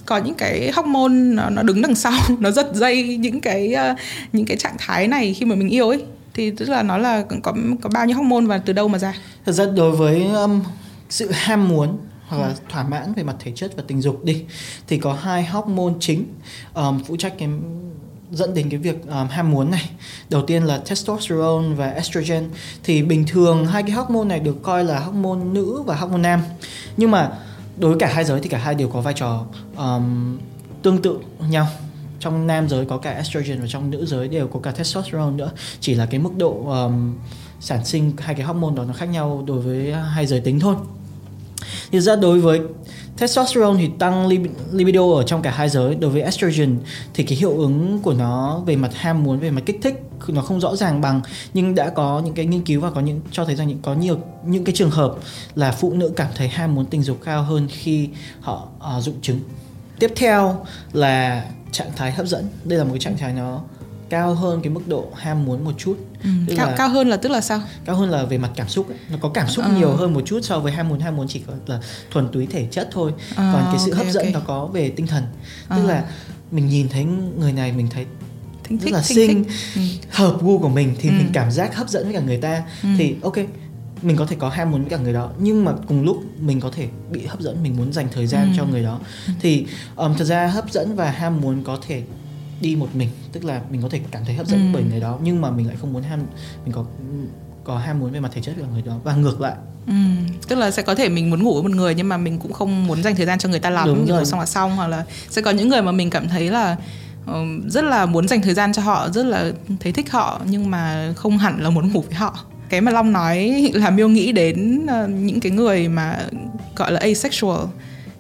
có 0.07 0.19
những 0.19 0.35
cái 0.35 0.71
hormone 0.75 1.13
nó, 1.13 1.51
nó 1.51 1.63
đứng 1.63 1.83
đằng 1.83 1.95
sau 1.95 2.13
nó 2.39 2.51
giật 2.51 2.67
dây 2.75 3.17
những 3.17 3.41
cái 3.41 3.73
ờ, 3.73 3.95
những 4.33 4.47
cái 4.47 4.57
trạng 4.57 4.77
thái 4.79 5.09
này 5.09 5.35
khi 5.35 5.47
mà 5.47 5.55
mình 5.55 5.69
yêu 5.69 5.89
ấy 5.89 6.05
thì 6.35 6.51
tức 6.51 6.69
là 6.69 6.83
nó 6.83 6.99
là 6.99 7.25
có 7.43 7.55
có 7.83 7.91
bao 7.95 8.07
nhiêu 8.07 8.17
hormone 8.17 8.47
và 8.47 8.59
từ 8.59 8.73
đâu 8.73 8.89
mà 8.89 8.99
ra? 8.99 9.15
Thật 9.47 9.53
ra 9.53 9.65
đối 9.77 9.91
với 9.91 10.25
um, 10.25 10.63
sự 11.09 11.31
ham 11.33 11.69
muốn 11.69 11.99
hoặc 12.29 12.39
là 12.39 12.55
thỏa 12.69 12.83
mãn 12.83 13.15
về 13.15 13.23
mặt 13.23 13.37
thể 13.41 13.53
chất 13.55 13.73
và 13.77 13.83
tình 13.87 14.01
dục 14.01 14.25
đi 14.25 14.45
thì 14.89 14.99
có 14.99 15.13
hai 15.13 15.45
hormone 15.45 15.95
chính. 16.01 16.25
Um, 16.75 17.03
phụ 17.05 17.17
trách 17.17 17.35
cái 17.39 17.49
dẫn 18.33 18.55
đến 18.55 18.71
cái 18.71 18.79
việc 18.79 19.07
um, 19.07 19.29
ham 19.29 19.51
muốn 19.51 19.71
này. 19.71 19.91
Đầu 20.31 20.43
tiên 20.43 20.63
là 20.63 20.79
testosterone 20.79 21.75
và 21.77 21.91
estrogen 21.91 22.49
thì 22.85 23.03
bình 23.03 23.25
thường 23.27 23.67
hai 23.67 23.83
cái 23.83 23.93
hormone 23.93 24.25
này 24.25 24.41
được 24.41 24.63
coi 24.63 24.85
là 24.85 24.99
hormone 24.99 25.45
nữ 25.45 25.83
và 25.83 25.97
hormone 25.97 26.21
nam. 26.21 26.41
Nhưng 26.97 27.11
mà 27.11 27.31
đối 27.77 27.91
với 27.91 28.01
cả 28.01 28.13
hai 28.15 28.25
giới 28.25 28.41
thì 28.41 28.49
cả 28.49 28.59
hai 28.59 28.75
đều 28.75 28.89
có 28.89 29.01
vai 29.01 29.15
trò 29.15 29.45
um, 29.77 30.39
tương 30.83 31.03
tự 31.03 31.19
nhau 31.49 31.67
trong 32.21 32.47
nam 32.47 32.69
giới 32.69 32.85
có 32.85 32.97
cả 32.97 33.11
estrogen 33.11 33.61
và 33.61 33.67
trong 33.69 33.91
nữ 33.91 34.07
giới 34.07 34.29
đều 34.29 34.49
có 34.49 34.61
cả 34.61 34.71
testosterone 34.71 35.37
nữa 35.37 35.51
chỉ 35.81 35.95
là 35.95 36.07
cái 36.07 36.21
mức 36.21 36.31
độ 36.37 36.65
um, 36.67 37.15
sản 37.61 37.85
sinh 37.85 38.13
hai 38.19 38.35
cái 38.35 38.47
hormone 38.47 38.75
đó 38.77 38.85
nó 38.85 38.93
khác 38.93 39.07
nhau 39.07 39.45
đối 39.47 39.61
với 39.61 39.93
hai 39.93 40.27
giới 40.27 40.41
tính 40.41 40.61
thôi 40.61 40.75
thì 41.93 42.01
ra 42.01 42.17
đối 42.17 42.41
với 42.41 42.61
testosterone 43.19 43.79
thì 43.79 43.91
tăng 43.99 44.27
libido 44.73 45.13
ở 45.13 45.23
trong 45.23 45.43
cả 45.43 45.51
hai 45.51 45.69
giới. 45.69 45.95
Đối 45.95 46.11
với 46.11 46.23
estrogen 46.23 46.79
thì 47.15 47.25
cái 47.25 47.39
hiệu 47.39 47.59
ứng 47.59 47.99
của 48.03 48.15
nó 48.15 48.63
về 48.67 48.77
mặt 48.77 48.91
ham 48.95 49.23
muốn 49.25 49.39
về 49.39 49.51
mặt 49.51 49.63
kích 49.67 49.79
thích 49.83 50.03
nó 50.29 50.43
không 50.43 50.61
rõ 50.61 50.77
ràng 50.77 51.01
bằng 51.01 51.21
nhưng 51.55 51.75
đã 51.75 51.91
có 51.91 52.23
những 52.25 52.35
cái 52.35 52.47
nghiên 52.47 52.63
cứu 52.63 52.81
và 52.81 52.91
có 52.91 53.01
những 53.01 53.21
cho 53.31 53.45
thấy 53.45 53.57
rằng 53.57 53.69
những 53.69 53.79
có 53.83 53.95
nhiều 53.95 54.19
những 54.45 54.65
cái 54.65 54.75
trường 54.75 54.91
hợp 54.91 55.15
là 55.55 55.73
phụ 55.73 55.93
nữ 55.93 56.13
cảm 56.17 56.29
thấy 56.37 56.49
ham 56.49 56.75
muốn 56.75 56.87
tình 56.87 57.03
dục 57.03 57.19
cao 57.25 57.43
hơn 57.43 57.69
khi 57.71 58.09
họ 58.41 58.69
uh, 58.97 59.03
dụng 59.03 59.21
trứng. 59.23 59.41
Tiếp 59.99 60.13
theo 60.17 60.67
là 60.93 61.45
trạng 61.73 61.91
thái 61.97 62.13
hấp 62.13 62.27
dẫn. 62.27 62.49
Đây 62.65 62.79
là 62.79 62.85
một 62.85 62.91
cái 62.93 63.01
trạng 63.01 63.17
thái 63.19 63.33
nó 63.33 63.61
cao 64.13 64.35
hơn 64.35 64.61
cái 64.63 64.71
mức 64.73 64.89
độ 64.89 65.07
ham 65.17 65.45
muốn 65.45 65.65
một 65.65 65.73
chút 65.79 65.97
ừ. 66.25 66.29
Tức 66.47 66.55
cao, 66.57 66.67
là- 66.71 66.77
cao 66.77 66.89
hơn 66.89 67.09
là 67.09 67.17
tức 67.17 67.29
là 67.29 67.41
sao 67.41 67.61
cao 67.85 67.97
hơn 67.97 68.11
là 68.11 68.25
về 68.25 68.39
mặt 68.39 68.51
cảm 68.57 68.69
xúc 68.69 68.89
ấy. 68.89 68.99
nó 69.11 69.17
có 69.21 69.29
cảm 69.29 69.49
xúc 69.49 69.65
Ờ. 69.65 69.73
nhiều 69.77 69.93
hơn 69.97 70.15
một 70.15 70.23
chút 70.27 70.41
so 70.43 70.59
với 70.61 70.73
ham 70.73 70.89
muốn 70.89 71.01
ham 71.01 71.17
muốn 71.17 71.27
chỉ 71.29 71.43
có 71.47 71.53
là 71.67 71.81
thuần 72.11 72.29
túy 72.33 72.47
thể 72.47 72.67
chất 72.71 72.89
thôi 72.93 73.13
Ờ, 73.37 73.51
còn 73.55 73.65
cái 73.73 73.79
sự 73.85 73.91
ok, 73.91 73.99
hấp 73.99 74.07
dẫn 74.13 74.25
ok. 74.25 74.35
nó 74.35 74.41
có 74.47 74.67
về 74.67 74.91
tinh 74.91 75.07
thần 75.07 75.23
tức 75.69 75.77
Ờ. 75.77 75.87
là 75.87 76.05
mình 76.51 76.67
nhìn 76.69 76.89
thấy 76.89 77.05
người 77.39 77.53
này 77.53 77.73
mình 77.73 77.89
thấy 77.91 78.07
thính 78.65 78.79
rất 78.79 78.85
thích 78.85 78.93
là 78.95 79.03
thính 79.09 79.17
xinh 79.17 79.45
thích. 79.45 79.53
Ừ. 79.77 79.83
hợp 80.11 80.43
gu 80.43 80.59
của 80.59 80.69
mình 80.69 80.95
thì 81.01 81.09
Ừ. 81.09 81.13
mình 81.19 81.31
cảm 81.33 81.51
giác 81.51 81.77
hấp 81.77 81.89
dẫn 81.89 82.05
với 82.05 82.13
cả 82.15 82.21
người 82.21 82.39
ta 82.39 82.63
Ừ. 82.83 82.89
thì 82.99 83.17
ok 83.23 83.37
mình 84.03 84.17
có 84.17 84.27
thể 84.27 84.37
có 84.39 84.49
ham 84.49 84.71
muốn 84.71 84.81
với 84.81 84.91
cả 84.91 84.97
người 84.97 85.13
đó 85.13 85.31
nhưng 85.39 85.65
mà 85.65 85.73
cùng 85.89 86.03
lúc 86.05 86.23
mình 86.41 86.61
có 86.61 86.71
thể 86.71 86.89
bị 87.13 87.27
hấp 87.27 87.41
dẫn 87.41 87.63
mình 87.63 87.77
muốn 87.77 87.93
dành 87.93 88.09
thời 88.13 88.27
gian 88.27 88.47
Ừ. 88.51 88.55
cho 88.57 88.65
người 88.65 88.83
đó 88.83 88.99
thì 89.41 89.67
um, 89.97 90.15
thật 90.17 90.25
ra 90.25 90.47
hấp 90.47 90.73
dẫn 90.73 90.97
và 90.97 91.11
ham 91.11 91.41
muốn 91.41 91.63
có 91.65 91.79
thể 91.87 92.03
đi 92.63 92.77
một 92.77 92.89
mình 92.95 93.09
tức 93.33 93.45
là 93.45 93.61
mình 93.71 93.83
có 93.83 93.89
thể 93.89 94.01
cảm 94.11 94.25
thấy 94.25 94.35
hấp 94.35 94.47
dẫn 94.47 94.61
Ừ. 94.61 94.71
bởi 94.73 94.83
người 94.91 95.01
đó 95.01 95.19
nhưng 95.23 95.41
mà 95.41 95.51
mình 95.51 95.67
lại 95.67 95.77
không 95.81 95.93
muốn 95.93 96.03
ham 96.03 96.21
mình 96.65 96.73
có 96.75 96.85
có 97.65 97.79
ham 97.79 98.01
muốn 98.01 98.11
về 98.11 98.21
mặt 98.21 98.31
thể 98.35 98.41
chất 98.43 98.53
với 98.57 98.65
cả 98.65 98.71
người 98.73 98.83
đó 98.83 98.93
và 99.05 99.15
ngược 99.17 99.41
lại 99.41 99.55
Ừ. 99.87 99.93
tức 100.49 100.57
là 100.57 100.71
sẽ 100.71 100.83
có 100.83 100.95
thể 100.95 101.09
mình 101.09 101.31
muốn 101.31 101.43
ngủ 101.43 101.55
với 101.55 101.63
một 101.63 101.71
người 101.77 101.95
nhưng 101.95 102.09
mà 102.09 102.17
mình 102.17 102.39
cũng 102.39 102.53
không 102.53 102.87
muốn 102.87 103.03
dành 103.03 103.17
thời 103.17 103.27
gian 103.27 103.39
cho 103.39 103.49
người 103.49 103.59
ta 103.61 103.71
lắm 103.71 103.87
Đúng 103.89 104.01
ngủ 104.07 104.07
rồi. 104.15 104.25
xong 104.25 104.41
là 104.41 104.47
xong 104.47 104.77
hoặc 104.77 104.87
là 104.87 105.05
sẽ 105.31 105.43
có 105.43 105.51
những 105.51 105.69
người 105.69 105.83
mà 105.83 105.93
mình 105.93 106.11
cảm 106.11 106.29
thấy 106.29 106.51
là 106.51 106.77
ờ, 107.27 107.45
rất 107.69 107.85
là 107.85 108.07
muốn 108.07 108.29
dành 108.29 108.43
thời 108.43 108.55
gian 108.55 108.73
cho 108.73 108.83
họ 108.83 109.09
rất 109.09 109.27
là 109.27 109.53
thấy 109.81 109.93
thích 109.93 110.11
họ 110.13 110.41
nhưng 110.51 110.71
mà 110.71 111.13
không 111.17 111.39
hẳn 111.39 111.63
là 111.63 111.71
muốn 111.71 111.93
ngủ 111.93 112.01
với 112.01 112.15
họ 112.15 112.39
cái 112.69 112.81
mà 112.81 112.93
long 112.93 113.13
nói 113.13 113.71
là 113.75 113.91
miêu 113.91 114.09
nghĩ 114.09 114.33
đến 114.33 114.87
ờ, 114.87 115.09
những 115.09 115.41
cái 115.41 115.53
người 115.53 115.89
mà 115.89 116.19
gọi 116.77 116.93
là 116.93 117.01
asexual 117.01 117.61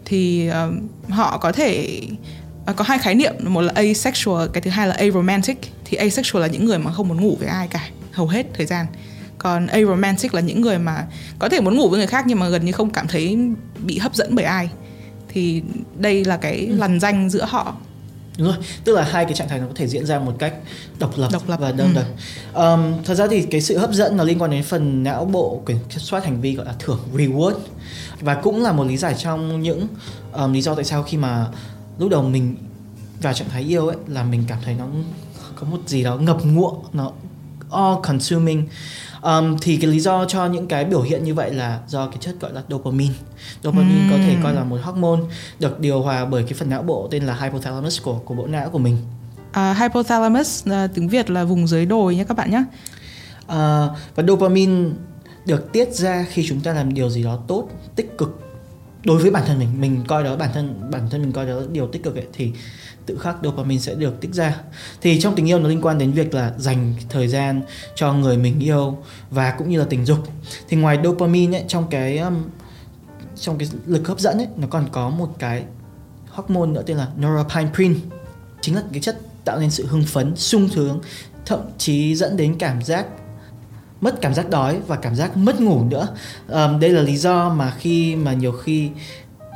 thì 0.05 0.49
ờ, 0.49 0.73
họ 1.09 1.39
có 1.39 1.53
thể 1.53 2.01
ờ, 2.67 2.73
có 2.73 2.85
hai 2.85 2.99
khái 2.99 3.15
niệm 3.15 3.35
một 3.47 3.61
là 3.61 3.73
asexual 3.77 4.49
cái 4.53 4.61
thứ 4.61 4.71
hai 4.71 4.89
là 4.89 4.95
aromantic 4.95 5.59
thì 5.85 5.97
asexual 5.97 6.43
là 6.43 6.49
những 6.49 6.65
người 6.65 6.79
mà 6.79 6.93
không 6.93 7.09
muốn 7.09 7.21
ngủ 7.21 7.37
với 7.39 7.49
ai 7.49 7.69
cả 7.69 7.89
hầu 8.13 8.27
hết 8.29 8.47
thời 8.55 8.67
gian 8.67 8.87
còn 9.39 9.67
aromantic 9.67 10.35
là 10.35 10.41
những 10.41 10.61
người 10.61 10.79
mà 10.79 11.07
có 11.39 11.49
thể 11.49 11.61
muốn 11.61 11.77
ngủ 11.77 11.89
với 11.89 11.99
người 11.99 12.07
khác 12.07 12.25
nhưng 12.29 12.41
mà 12.41 12.49
gần 12.49 12.65
như 12.65 12.73
không 12.73 12.91
cảm 12.91 13.09
thấy 13.09 13.39
bị 13.87 13.99
hấp 13.99 14.15
dẫn 14.15 14.35
bởi 14.35 14.45
ai 14.45 14.69
thì 15.29 15.63
đây 15.99 16.25
là 16.25 16.37
cái 16.37 16.67
Ừ. 16.71 16.77
lằn 16.77 17.01
danh 17.01 17.31
giữa 17.31 17.45
họ 17.45 17.75
Đúng 18.39 18.47
rồi, 18.47 18.57
tức 18.85 18.95
là 18.95 19.03
hai 19.05 19.25
cái 19.25 19.35
trạng 19.35 19.49
thái 19.49 19.59
nó 19.59 19.67
có 19.67 19.73
thể 19.77 19.87
diễn 19.89 20.07
ra 20.07 20.19
một 20.19 20.33
cách 20.39 20.55
độc 20.99 21.13
lập, 21.19 21.29
Độc 21.33 21.49
lập, 21.49 21.57
và 21.61 21.73
đơn 21.73 21.95
ừ. 21.95 22.01
độc. 22.01 22.07
Um, 22.75 23.03
thật 23.05 23.15
ra 23.15 23.27
thì 23.31 23.43
cái 23.43 23.61
sự 23.61 23.79
hấp 23.79 23.93
dẫn 23.93 24.17
nó 24.17 24.25
liên 24.25 24.39
quan 24.43 24.51
đến 24.51 24.63
phần 24.63 25.03
não 25.03 25.25
bộ 25.25 25.63
kiểm 25.67 25.77
soát 25.91 26.25
hành 26.25 26.41
vi 26.41 26.55
gọi 26.55 26.67
là 26.67 26.75
thưởng 26.79 27.01
reward 27.15 27.55
và 28.21 28.35
cũng 28.35 28.63
là 28.63 28.73
một 28.73 28.85
lý 28.87 28.97
giải 28.97 29.15
trong 29.19 29.63
những 29.63 29.87
um, 30.33 30.53
lý 30.53 30.63
do 30.63 30.75
tại 30.75 30.85
sao 30.85 31.03
khi 31.03 31.17
mà 31.17 31.47
lúc 31.99 32.11
đầu 32.11 32.23
mình 32.23 32.57
vào 33.23 33.33
trạng 33.33 33.49
thái 33.49 33.63
yêu 33.63 33.87
ấy 33.87 33.97
là 34.07 34.25
mình 34.25 34.45
cảm 34.49 34.59
thấy 34.65 34.75
nó 34.75 34.87
có 35.55 35.67
một 35.67 35.79
gì 35.87 36.05
đó 36.05 36.17
ngập 36.17 36.45
ngụa 36.45 36.73
nó 36.93 37.13
all 37.73 37.95
consuming. 38.03 38.67
Um, 39.23 39.59
thì 39.61 39.77
cái 39.77 39.91
lý 39.91 40.01
do 40.01 40.25
cho 40.25 40.47
những 40.47 40.67
cái 40.67 40.85
biểu 40.85 41.03
hiện 41.03 41.25
như 41.25 41.35
vậy 41.35 41.55
là 41.55 41.81
do 41.89 42.07
cái 42.07 42.17
chất 42.21 42.35
gọi 42.41 42.53
là 42.53 42.63
dopamine. 42.71 43.15
Dopamine 43.63 44.09
có 44.11 44.17
thể 44.17 44.37
coi 44.43 44.55
là 44.55 44.65
một 44.65 44.77
hormone 44.83 45.21
được 45.59 45.81
điều 45.81 46.03
hòa 46.03 46.25
bởi 46.25 46.43
cái 46.43 46.53
phần 46.53 46.71
não 46.71 46.83
bộ 46.83 47.09
tên 47.11 47.25
là 47.25 47.35
hypothalamus 47.35 48.03
của 48.03 48.19
của 48.25 48.35
bộ 48.35 48.47
não 48.47 48.71
của 48.71 48.79
mình. 48.79 48.97
À, 49.53 49.75
hypothalamus 49.75 50.67
là 50.67 50.87
tiếng 50.87 51.09
Việt 51.09 51.31
là 51.31 51.45
vùng 51.45 51.67
dưới 51.67 51.87
đồi 51.87 52.17
nhé 52.17 52.25
các 52.25 52.37
bạn 52.37 52.51
nhé. 52.51 52.65
À, 53.47 53.89
và 54.15 54.23
dopamine 54.29 54.91
được 55.47 55.73
tiết 55.73 55.95
ra 55.95 56.27
khi 56.31 56.45
chúng 56.49 56.61
ta 56.61 56.73
làm 56.73 56.95
điều 56.95 57.11
gì 57.11 57.23
đó 57.23 57.39
tốt 57.49 57.69
tích 57.97 58.19
cực 58.19 58.52
đối 59.05 59.23
với 59.23 59.31
bản 59.31 59.43
thân 59.47 59.59
mình 59.59 59.81
mình 59.81 60.05
coi 60.07 60.25
đó 60.25 60.37
bản 60.37 60.51
thân 60.55 60.91
bản 60.91 61.11
thân 61.11 61.23
mình 61.23 61.33
coi 61.33 61.47
đó 61.47 61.55
là 61.55 61.63
điều 61.73 61.87
tích 61.87 62.03
cực 62.03 62.17
ấy 62.17 62.27
thì 62.33 62.53
tự 63.07 63.19
khắc 63.19 63.37
dopamine 63.43 63.81
sẽ 63.81 63.95
được 63.95 64.21
tích 64.21 64.35
ra. 64.35 64.57
Thì 65.01 65.21
trong 65.21 65.35
tình 65.35 65.49
yêu 65.49 65.59
nó 65.59 65.69
liên 65.69 65.81
quan 65.83 65.99
đến 65.99 66.13
việc 66.13 66.35
là 66.35 66.53
dành 66.59 66.95
thời 67.09 67.29
gian 67.29 67.63
cho 67.95 68.13
người 68.13 68.37
mình 68.37 68.61
yêu 68.61 68.99
và 69.31 69.51
cũng 69.59 69.71
như 69.71 69.79
là 69.79 69.87
tình 69.91 70.05
dục. 70.05 70.19
Thì 70.69 70.77
ngoài 70.77 70.99
dopamine 71.05 71.59
ấy, 71.59 71.65
trong 71.69 71.87
cái 71.91 72.19
um, 72.19 72.43
trong 73.37 73.59
cái 73.59 73.69
lực 73.87 74.09
hấp 74.09 74.21
dẫn 74.21 74.39
ấy 74.39 74.47
nó 74.57 74.67
còn 74.71 74.89
có 74.93 75.11
một 75.11 75.29
cái 75.39 75.63
hormone 76.29 76.67
nữa 76.67 76.83
tên 76.87 76.97
là 76.97 77.09
norepinephrine 77.21 77.95
chính 78.61 78.75
là 78.75 78.83
cái 78.93 79.01
chất 79.01 79.19
tạo 79.45 79.59
nên 79.61 79.71
sự 79.71 79.87
hưng 79.87 80.05
phấn 80.05 80.37
sung 80.37 80.69
sướng 80.69 81.01
thậm 81.47 81.61
chí 81.79 82.15
dẫn 82.15 82.37
đến 82.37 82.57
cảm 82.59 82.83
giác 82.83 83.07
mất 84.03 84.21
cảm 84.21 84.35
giác 84.35 84.51
đói 84.51 84.81
và 84.87 84.97
cảm 84.97 85.15
giác 85.15 85.37
mất 85.37 85.61
ngủ 85.61 85.85
nữa. 85.85 86.09
Um, 86.49 86.81
đây 86.81 86.91
là 86.91 87.03
lý 87.03 87.17
do 87.17 87.49
mà 87.49 87.73
khi 87.79 88.17
mà 88.17 88.33
nhiều 88.33 88.53
khi 88.53 88.91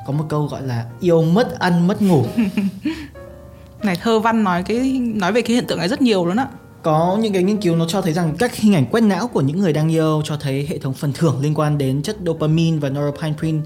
có 0.07 0.13
một 0.13 0.25
câu 0.29 0.47
gọi 0.47 0.63
là 0.63 0.85
yêu 1.01 1.23
mất 1.23 1.59
ăn 1.59 1.87
mất 1.87 2.03
ngủ. 2.03 2.25
Này 3.83 3.97
thơ 4.03 4.21
văn 4.21 4.45
nói 4.45 4.63
cái 4.63 5.01
nói 5.15 5.33
về 5.33 5.43
cái 5.43 5.55
hiện 5.55 5.67
tượng 5.67 5.79
này 5.79 5.89
rất 5.89 6.03
nhiều 6.03 6.27
luôn 6.27 6.37
á. 6.37 6.47
có 6.83 7.19
những 7.21 7.33
cái 7.33 7.43
nghiên 7.43 7.61
cứu 7.61 7.77
nó 7.77 7.85
cho 7.89 8.03
thấy 8.03 8.13
rằng 8.13 8.35
các 8.39 8.57
hình 8.57 8.75
ảnh 8.75 8.87
quét 8.87 9.01
não 9.01 9.29
của 9.29 9.41
những 9.41 9.61
người 9.61 9.73
đang 9.73 9.93
yêu 9.93 10.23
cho 10.25 10.37
thấy 10.37 10.67
hệ 10.71 10.79
thống 10.79 10.95
phần 10.95 11.13
thưởng 11.13 11.41
liên 11.41 11.55
quan 11.55 11.79
đến 11.79 12.03
chất 12.03 12.17
dopamine 12.27 12.79
và 12.79 12.89
norepinephrine 12.89 13.59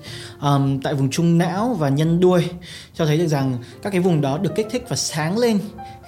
um, 0.43 0.81
tại 0.81 0.95
vùng 0.95 1.11
trung 1.11 1.39
não 1.39 1.77
và 1.79 1.89
nhân 1.89 2.21
đuôi 2.21 2.45
cho 2.95 3.07
thấy 3.07 3.19
được 3.19 3.27
rằng 3.27 3.59
các 3.83 3.91
cái 3.91 4.01
vùng 4.01 4.21
đó 4.21 4.39
được 4.39 4.55
kích 4.55 4.67
thích 4.71 4.85
và 4.89 4.97
sáng 4.97 5.39
lên 5.39 5.59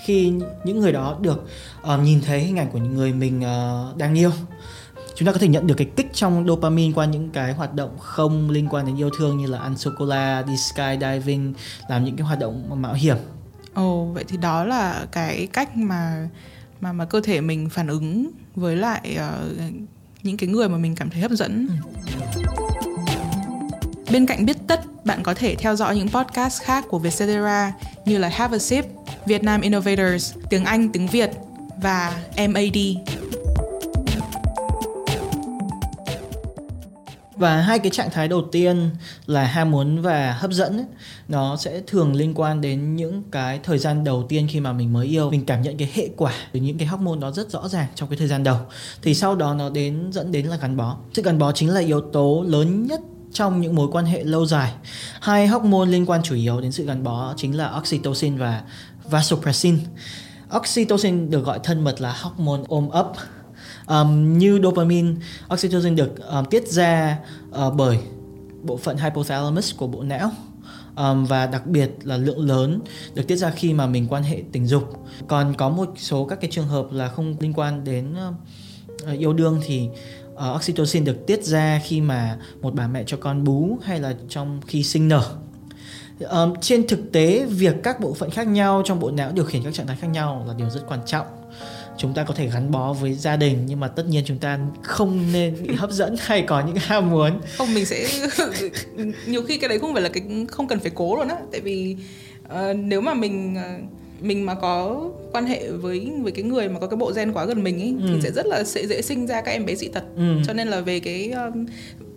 khi 0.05 0.33
những 0.65 0.81
người 0.81 0.93
đó 0.93 1.19
được 1.21 1.49
um, 1.83 2.05
nhìn 2.05 2.21
thấy 2.21 2.41
hình 2.41 2.59
ảnh 2.59 2.71
của 2.71 2.79
những 2.79 2.95
người 2.95 3.13
mình 3.13 3.41
uh, 3.41 3.97
đang 3.97 4.15
yêu. 4.15 4.31
Chúng 5.15 5.27
ta 5.27 5.33
có 5.33 5.39
thể 5.39 5.49
nhận 5.49 5.67
được 5.67 5.75
cái 5.75 5.89
kích 5.97 6.07
trong 6.13 6.47
dopamine 6.47 6.93
qua 6.95 7.07
những 7.07 7.31
cái 7.31 7.53
hoạt 7.53 7.75
động 7.75 7.99
không 7.99 8.51
liên 8.51 8.69
quan 8.69 8.87
đến 8.87 8.97
yêu 8.97 9.11
thương 9.19 9.39
như 9.39 9.47
là 9.47 9.59
ăn 9.59 9.77
sô 9.77 9.91
cô 9.99 10.05
la 10.05 10.43
đi 10.43 10.57
skydiving 10.57 11.55
làm 11.89 12.05
những 12.05 12.17
cái 12.17 12.27
hoạt 12.27 12.39
động 12.39 12.83
mạo 12.83 12.95
hiểm. 12.95 13.17
Ồ 13.75 14.05
vậy 14.05 14.25
thì 14.29 14.37
đó 14.37 14.65
là 14.65 15.07
cái 15.13 15.49
cách 15.53 15.77
mà 15.77 16.29
mà 16.81 16.93
mà 16.93 17.05
cơ 17.05 17.21
thể 17.21 17.41
mình 17.41 17.69
phản 17.71 17.87
ứng 17.87 18.31
với 18.55 18.77
lại 18.77 19.15
ờ, 19.19 19.51
những 20.23 20.37
cái 20.37 20.49
người 20.49 20.69
mà 20.69 20.79
mình 20.79 20.95
cảm 20.95 21.11
thấy 21.11 21.21
hấp 21.21 21.31
dẫn. 21.31 21.69
Bên 24.13 24.27
cạnh 24.27 24.47
biết 24.47 24.57
tất, 24.67 24.81
bạn 25.05 25.23
có 25.23 25.35
thể 25.35 25.55
theo 25.55 25.77
dõi 25.77 25.97
những 25.97 26.09
podcast 26.09 26.63
khác 26.63 26.85
của 26.89 26.99
Vietcetera 26.99 27.73
như 28.05 28.19
là 28.19 28.29
Have 28.29 28.57
a 28.57 28.59
Sip, 28.59 28.85
Vietnam 29.27 29.61
Innovators, 29.61 30.35
tiếng 30.51 30.65
Anh, 30.65 30.89
tiếng 30.89 31.07
Việt 31.07 31.31
và 31.83 32.23
MAD. 32.49 32.77
và 37.43 37.61
hai 37.61 37.79
cái 37.79 37.91
trạng 37.91 38.11
thái 38.11 38.29
đầu 38.29 38.43
tiên 38.53 38.91
là 39.27 39.45
ham 39.45 39.71
muốn 39.71 40.03
và 40.03 40.33
hấp 40.33 40.53
dẫn 40.53 40.77
ấy, 40.77 40.87
nó 41.29 41.57
sẽ 41.57 41.81
thường 41.87 42.15
liên 42.15 42.35
quan 42.35 42.61
đến 42.61 42.97
những 42.97 43.23
cái 43.31 43.61
thời 43.63 43.79
gian 43.79 44.05
đầu 44.05 44.27
tiên 44.29 44.47
khi 44.51 44.61
mà 44.61 44.73
mình 44.73 44.93
mới 44.93 45.07
yêu. 45.07 45.31
Mình 45.31 45.45
cảm 45.45 45.63
nhận 45.63 45.77
cái 45.77 45.91
hệ 45.95 46.09
quả 46.17 46.33
từ 46.53 46.61
những 46.61 46.79
cái 46.79 46.89
hormone 46.89 47.21
đó 47.21 47.31
rất 47.31 47.51
rõ 47.51 47.69
ràng 47.69 47.87
trong 47.95 48.09
cái 48.09 48.19
thời 48.19 48.29
gian 48.29 48.45
đầu. 48.45 48.57
Thì 49.03 49.15
sau 49.15 49.37
đó 49.37 49.55
nó 49.55 49.71
đến 49.71 50.11
dẫn 50.13 50.33
đến 50.33 50.47
là 50.47 50.57
gắn 50.57 50.77
bó. 50.77 50.97
Sự 51.13 51.23
gắn 51.23 51.39
bó 51.39 51.53
chính 51.53 51.71
là 51.71 51.81
yếu 51.81 52.01
tố 52.01 52.45
lớn 52.49 52.87
nhất 52.87 53.01
trong 53.33 53.61
những 53.61 53.75
mối 53.75 53.89
quan 53.93 54.05
hệ 54.05 54.25
lâu 54.25 54.47
dài. 54.47 54.73
Hai 55.21 55.47
hormone 55.47 55.87
liên 55.87 56.07
quan 56.07 56.23
chủ 56.23 56.35
yếu 56.35 56.61
đến 56.61 56.73
sự 56.73 56.87
gắn 56.87 57.03
bó 57.03 57.35
chính 57.37 57.57
là 57.57 57.79
oxytocin 57.79 58.37
và 58.37 58.62
vasopressin. 59.05 59.79
Oxytocin 60.57 61.31
được 61.31 61.45
gọi 61.45 61.61
thân 61.65 61.85
mật 61.85 62.01
là 62.01 62.17
hormone 62.21 62.62
ôm 62.69 62.89
ấp. 62.89 63.12
Um, 63.87 64.39
như 64.39 64.61
dopamine 64.62 65.15
oxytocin 65.55 65.97
được 65.97 66.29
um, 66.29 66.45
tiết 66.45 66.69
ra 66.69 67.19
uh, 67.67 67.75
bởi 67.75 67.99
bộ 68.62 68.77
phận 68.77 68.97
hypothalamus 68.97 69.77
của 69.77 69.87
bộ 69.87 70.03
não 70.03 70.31
um, 70.97 71.25
và 71.25 71.47
đặc 71.47 71.67
biệt 71.67 71.91
là 72.03 72.17
lượng 72.17 72.47
lớn 72.47 72.81
được 73.15 73.23
tiết 73.29 73.37
ra 73.37 73.51
khi 73.51 73.73
mà 73.73 73.87
mình 73.87 74.07
quan 74.09 74.23
hệ 74.23 74.43
tình 74.53 74.67
dục. 74.67 75.05
Còn 75.29 75.55
có 75.55 75.69
một 75.69 75.93
số 75.97 76.25
các 76.25 76.41
cái 76.41 76.51
trường 76.51 76.67
hợp 76.67 76.87
là 76.93 77.09
không 77.09 77.37
liên 77.41 77.53
quan 77.53 77.85
đến 77.85 78.15
uh, 78.29 79.19
yêu 79.19 79.33
đương 79.33 79.61
thì 79.67 79.89
uh, 80.35 80.57
oxytocin 80.57 81.05
được 81.05 81.27
tiết 81.27 81.45
ra 81.45 81.81
khi 81.85 82.01
mà 82.01 82.39
một 82.61 82.75
bà 82.75 82.89
mẹ 82.89 83.05
cho 83.07 83.17
con 83.17 83.45
bú 83.45 83.79
hay 83.83 84.01
là 84.01 84.15
trong 84.29 84.61
khi 84.67 84.83
sinh 84.83 85.09
nở. 85.09 85.37
Um, 86.31 86.55
trên 86.61 86.87
thực 86.87 87.12
tế 87.12 87.47
việc 87.47 87.75
các 87.83 88.01
bộ 88.01 88.15
phận 88.15 88.31
khác 88.31 88.47
nhau 88.47 88.83
trong 88.85 89.01
bộ 89.01 89.11
não 89.11 89.33
điều 89.33 89.45
khiển 89.45 89.62
các 89.65 89.75
trạng 89.75 89.87
thái 89.87 89.97
khác 90.01 90.07
nhau 90.07 90.45
là 90.49 90.55
điều 90.59 90.71
rất 90.71 90.81
quan 90.89 91.01
trọng. 91.07 91.27
Chúng 91.99 92.15
ta 92.15 92.25
có 92.25 92.35
thể 92.35 92.49
gắn 92.49 92.71
bó 92.71 92.93
với 92.93 93.15
gia 93.15 93.37
đình 93.37 93.67
nhưng 93.67 93.81
mà 93.81 93.89
tất 93.89 94.07
nhiên 94.09 94.25
chúng 94.27 94.39
ta 94.39 94.59
không 94.83 95.33
nên 95.33 95.62
bị 95.62 95.75
hấp 95.75 95.91
dẫn 95.91 96.17
hay 96.21 96.43
có 96.43 96.61
những 96.61 96.77
ham 96.81 97.11
muốn. 97.11 97.41
Không 97.57 97.75
mình 97.75 97.87
sẽ 97.87 98.09
nhiều 99.27 99.43
khi 99.49 99.59
cái 99.59 99.69
đấy 99.69 99.79
không 99.79 99.93
phải 99.93 100.03
là 100.03 100.09
cái 100.09 100.23
không 100.49 100.69
cần 100.69 100.81
phải 100.81 100.91
cố 100.95 101.17
luôn 101.17 101.29
á, 101.29 101.37
tại 101.53 101.61
vì 101.61 101.97
uh, 102.45 102.77
nếu 102.77 103.01
mà 103.01 103.15
mình 103.15 103.57
uh 103.57 104.02
mình 104.23 104.47
mà 104.47 104.55
có 104.55 105.05
quan 105.33 105.47
hệ 105.47 105.71
với 105.71 106.11
với 106.23 106.33
cái 106.33 106.43
người 106.45 106.69
mà 106.69 106.79
có 106.81 106.87
cái 106.87 106.97
bộ 106.97 107.12
gen 107.17 107.33
quá 107.33 107.45
gần 107.45 107.62
mình 107.64 107.81
ấy 107.81 107.95
Ừ. 108.00 108.07
thì 108.14 108.21
sẽ 108.23 108.31
rất 108.33 108.47
là 108.47 108.64
sẽ 108.64 108.87
dễ 108.87 109.02
sinh 109.02 109.26
ra 109.26 109.41
các 109.41 109.52
em 109.52 109.67
bé 109.67 109.75
dị 109.75 109.88
tật. 109.88 110.05
Ừ. 110.17 110.37
Cho 110.47 110.52
nên 110.52 110.69
là 110.69 110.81
về 110.81 111.00
cái 111.00 111.31
um, 111.31 111.67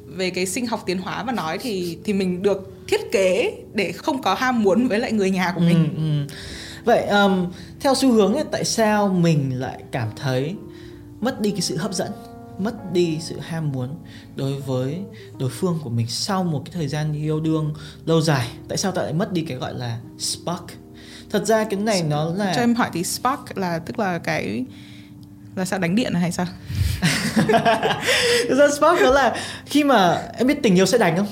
về 0.06 0.30
cái 0.30 0.46
sinh 0.46 0.66
học 0.66 0.84
tiến 0.86 0.98
hóa 0.98 1.24
mà 1.24 1.34
nói 1.34 1.58
thì 1.58 1.98
thì 2.04 2.14
mình 2.14 2.42
được 2.42 2.72
thiết 2.88 3.12
kế 3.12 3.54
để 3.74 3.92
không 3.92 4.22
có 4.22 4.34
ham 4.34 4.64
muốn 4.64 4.88
với 4.88 5.00
lại 5.00 5.12
người 5.12 5.30
nhà 5.32 5.52
của 5.56 5.62
mình. 5.62 5.90
Ừ, 5.98 6.02
ừ. 6.04 6.36
vậy 6.86 7.04
um, 7.06 7.46
theo 7.80 7.96
xu 7.96 8.12
hướng 8.12 8.34
ấy, 8.34 8.44
tại 8.52 8.64
sao 8.66 9.08
mình 9.08 9.60
lại 9.60 9.84
cảm 9.92 10.10
thấy 10.16 10.56
mất 11.22 11.42
đi 11.42 11.52
cái 11.52 11.62
sự 11.62 11.78
hấp 11.78 11.94
dẫn 11.94 12.12
mất 12.60 12.94
đi 12.94 13.18
sự 13.22 13.36
ham 13.40 13.72
muốn 13.72 13.90
đối 14.36 14.54
với 14.62 14.98
đối 15.40 15.50
phương 15.50 15.80
của 15.84 15.90
mình 15.90 16.08
sau 16.10 16.44
một 16.44 16.62
cái 16.66 16.72
thời 16.74 16.88
gian 16.88 17.14
yêu 17.14 17.40
đương 17.40 17.74
lâu 18.06 18.22
dài 18.22 18.48
tại 18.68 18.78
sao 18.78 18.92
ta 18.92 19.02
lại 19.04 19.14
mất 19.14 19.34
đi 19.34 19.42
cái 19.42 19.58
gọi 19.58 19.74
là 19.74 20.00
spark 20.20 20.64
thật 21.36 21.46
ra 21.46 21.64
cái 21.64 21.80
này 21.80 22.04
nó 22.04 22.32
là 22.36 22.54
Cho 22.56 22.62
em 22.62 22.76
hỏi 22.76 22.90
thì 22.94 23.04
spark 23.04 23.58
là 23.58 23.80
tức 23.80 24.00
là 24.00 24.18
cái 24.18 24.66
là 25.56 25.66
sao 25.66 25.80
đánh 25.80 25.96
điện 25.96 26.14
hay 26.14 26.32
sao? 26.32 26.46
Thực 28.50 28.58
ra 28.58 28.68
spark 28.78 29.02
đó 29.02 29.12
là 29.12 29.36
khi 29.66 29.84
mà 29.84 30.22
em 30.38 30.48
biết 30.48 30.64
tình 30.64 30.76
yêu 30.76 30.86
sẽ 30.86 30.98
đánh 30.98 31.18
không 31.18 31.28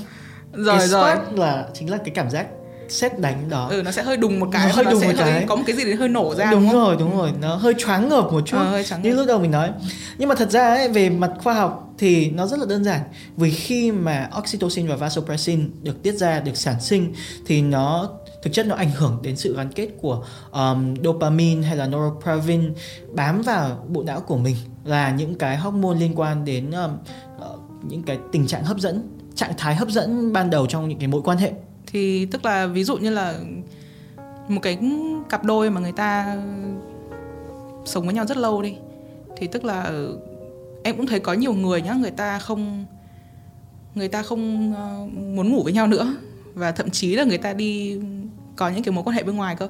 Rồi 0.53 0.77
cái 0.79 0.87
rồi. 0.87 1.15
spark 1.15 1.37
là 1.39 1.65
chính 1.73 1.91
là 1.91 1.97
cái 1.97 2.11
cảm 2.15 2.29
giác 2.29 2.47
xét 2.89 3.19
đánh 3.19 3.49
đó. 3.49 3.67
Ừ 3.69 3.81
nó 3.85 3.91
sẽ 3.91 4.03
hơi 4.03 4.17
đùng 4.17 4.39
một 4.39 4.49
cái 4.51 4.67
Nó 4.67 4.75
hơi 4.75 4.85
nó 4.85 4.91
đùng 4.91 5.01
sẽ 5.01 5.07
một 5.07 5.13
cái. 5.17 5.45
có 5.47 5.55
một 5.55 5.63
cái 5.67 5.75
gì 5.75 5.83
đấy 5.83 5.95
hơi 5.95 6.09
nổ 6.09 6.35
ra 6.35 6.51
đúng, 6.51 6.63
đúng, 6.63 6.73
rồi 6.73 6.95
đúng 6.99 7.17
rồi. 7.17 7.31
Nó 7.41 7.55
hơi 7.55 7.73
choáng 7.77 8.09
ngợp 8.09 8.31
một 8.31 8.41
chút. 8.45 8.57
Ờ, 8.57 8.81
như 9.03 9.09
ngợp. 9.09 9.17
lúc 9.17 9.27
đầu 9.27 9.39
mình 9.39 9.51
nói. 9.51 9.71
Nhưng 10.17 10.29
mà 10.29 10.35
thật 10.35 10.51
ra 10.51 10.67
ấy, 10.67 10.89
về 10.89 11.09
mặt 11.09 11.31
khoa 11.43 11.53
học 11.53 11.93
thì 11.97 12.29
nó 12.29 12.47
rất 12.47 12.59
là 12.59 12.65
đơn 12.65 12.83
giản. 12.83 13.01
Vì 13.37 13.51
khi 13.51 13.91
mà 13.91 14.29
oxytocin 14.39 14.87
và 14.87 14.95
vasopressin 14.95 15.71
được 15.81 16.03
tiết 16.03 16.11
ra 16.11 16.39
được 16.39 16.57
sản 16.57 16.81
sinh 16.81 17.13
thì 17.45 17.61
nó 17.61 18.09
thực 18.43 18.53
chất 18.53 18.67
nó 18.67 18.75
ảnh 18.75 18.91
hưởng 18.91 19.19
đến 19.21 19.35
sự 19.35 19.55
gắn 19.57 19.71
kết 19.75 19.89
của 20.01 20.25
um, 20.51 20.95
dopamine 21.03 21.67
hay 21.67 21.77
là 21.77 21.87
norepinephrine 21.87 22.63
bám 23.11 23.41
vào 23.41 23.85
bộ 23.87 24.03
não 24.03 24.19
của 24.19 24.37
mình 24.37 24.55
là 24.85 25.11
những 25.11 25.35
cái 25.35 25.57
hormone 25.57 25.97
liên 25.99 26.11
quan 26.15 26.45
đến 26.45 26.71
um, 26.71 26.91
ờ, 27.39 27.55
những 27.83 28.03
cái 28.03 28.17
tình 28.31 28.47
trạng 28.47 28.63
hấp 28.63 28.77
dẫn 28.79 29.09
trạng 29.35 29.53
thái 29.57 29.75
hấp 29.75 29.89
dẫn 29.89 30.33
ban 30.33 30.49
đầu 30.49 30.65
trong 30.65 30.89
những 30.89 30.99
cái 30.99 31.07
mối 31.07 31.21
quan 31.21 31.37
hệ 31.37 31.51
thì 31.93 32.25
tức 32.25 32.45
là 32.45 32.65
ví 32.65 32.83
dụ 32.83 32.97
như 32.97 33.09
là 33.09 33.39
một 34.47 34.59
cái 34.63 34.77
cặp 35.29 35.43
đôi 35.43 35.69
mà 35.69 35.81
người 35.81 35.91
ta 35.91 36.37
sống 37.85 38.05
với 38.05 38.13
nhau 38.13 38.25
rất 38.25 38.37
lâu 38.37 38.61
đi, 38.61 38.75
thì 39.37 39.47
tức 39.47 39.65
là 39.65 39.91
em 40.83 40.97
cũng 40.97 41.07
thấy 41.07 41.19
có 41.19 41.33
nhiều 41.33 41.53
người 41.53 41.81
nhá, 41.81 41.93
người 41.93 42.11
ta 42.11 42.39
không, 42.39 42.85
người 43.95 44.07
ta 44.07 44.23
không 44.23 44.73
ờ, 44.75 45.05
muốn 45.15 45.51
ngủ 45.51 45.63
với 45.63 45.73
nhau 45.73 45.87
nữa. 45.87 46.15
Và 46.53 46.71
thậm 46.71 46.89
chí 46.89 47.15
là 47.15 47.23
người 47.23 47.37
ta 47.37 47.53
đi 47.53 47.99
có 48.55 48.69
những 48.69 48.83
cái 48.83 48.91
mối 48.91 49.03
quan 49.03 49.15
hệ 49.15 49.23
bên 49.23 49.35
ngoài 49.35 49.55
cơ. 49.55 49.69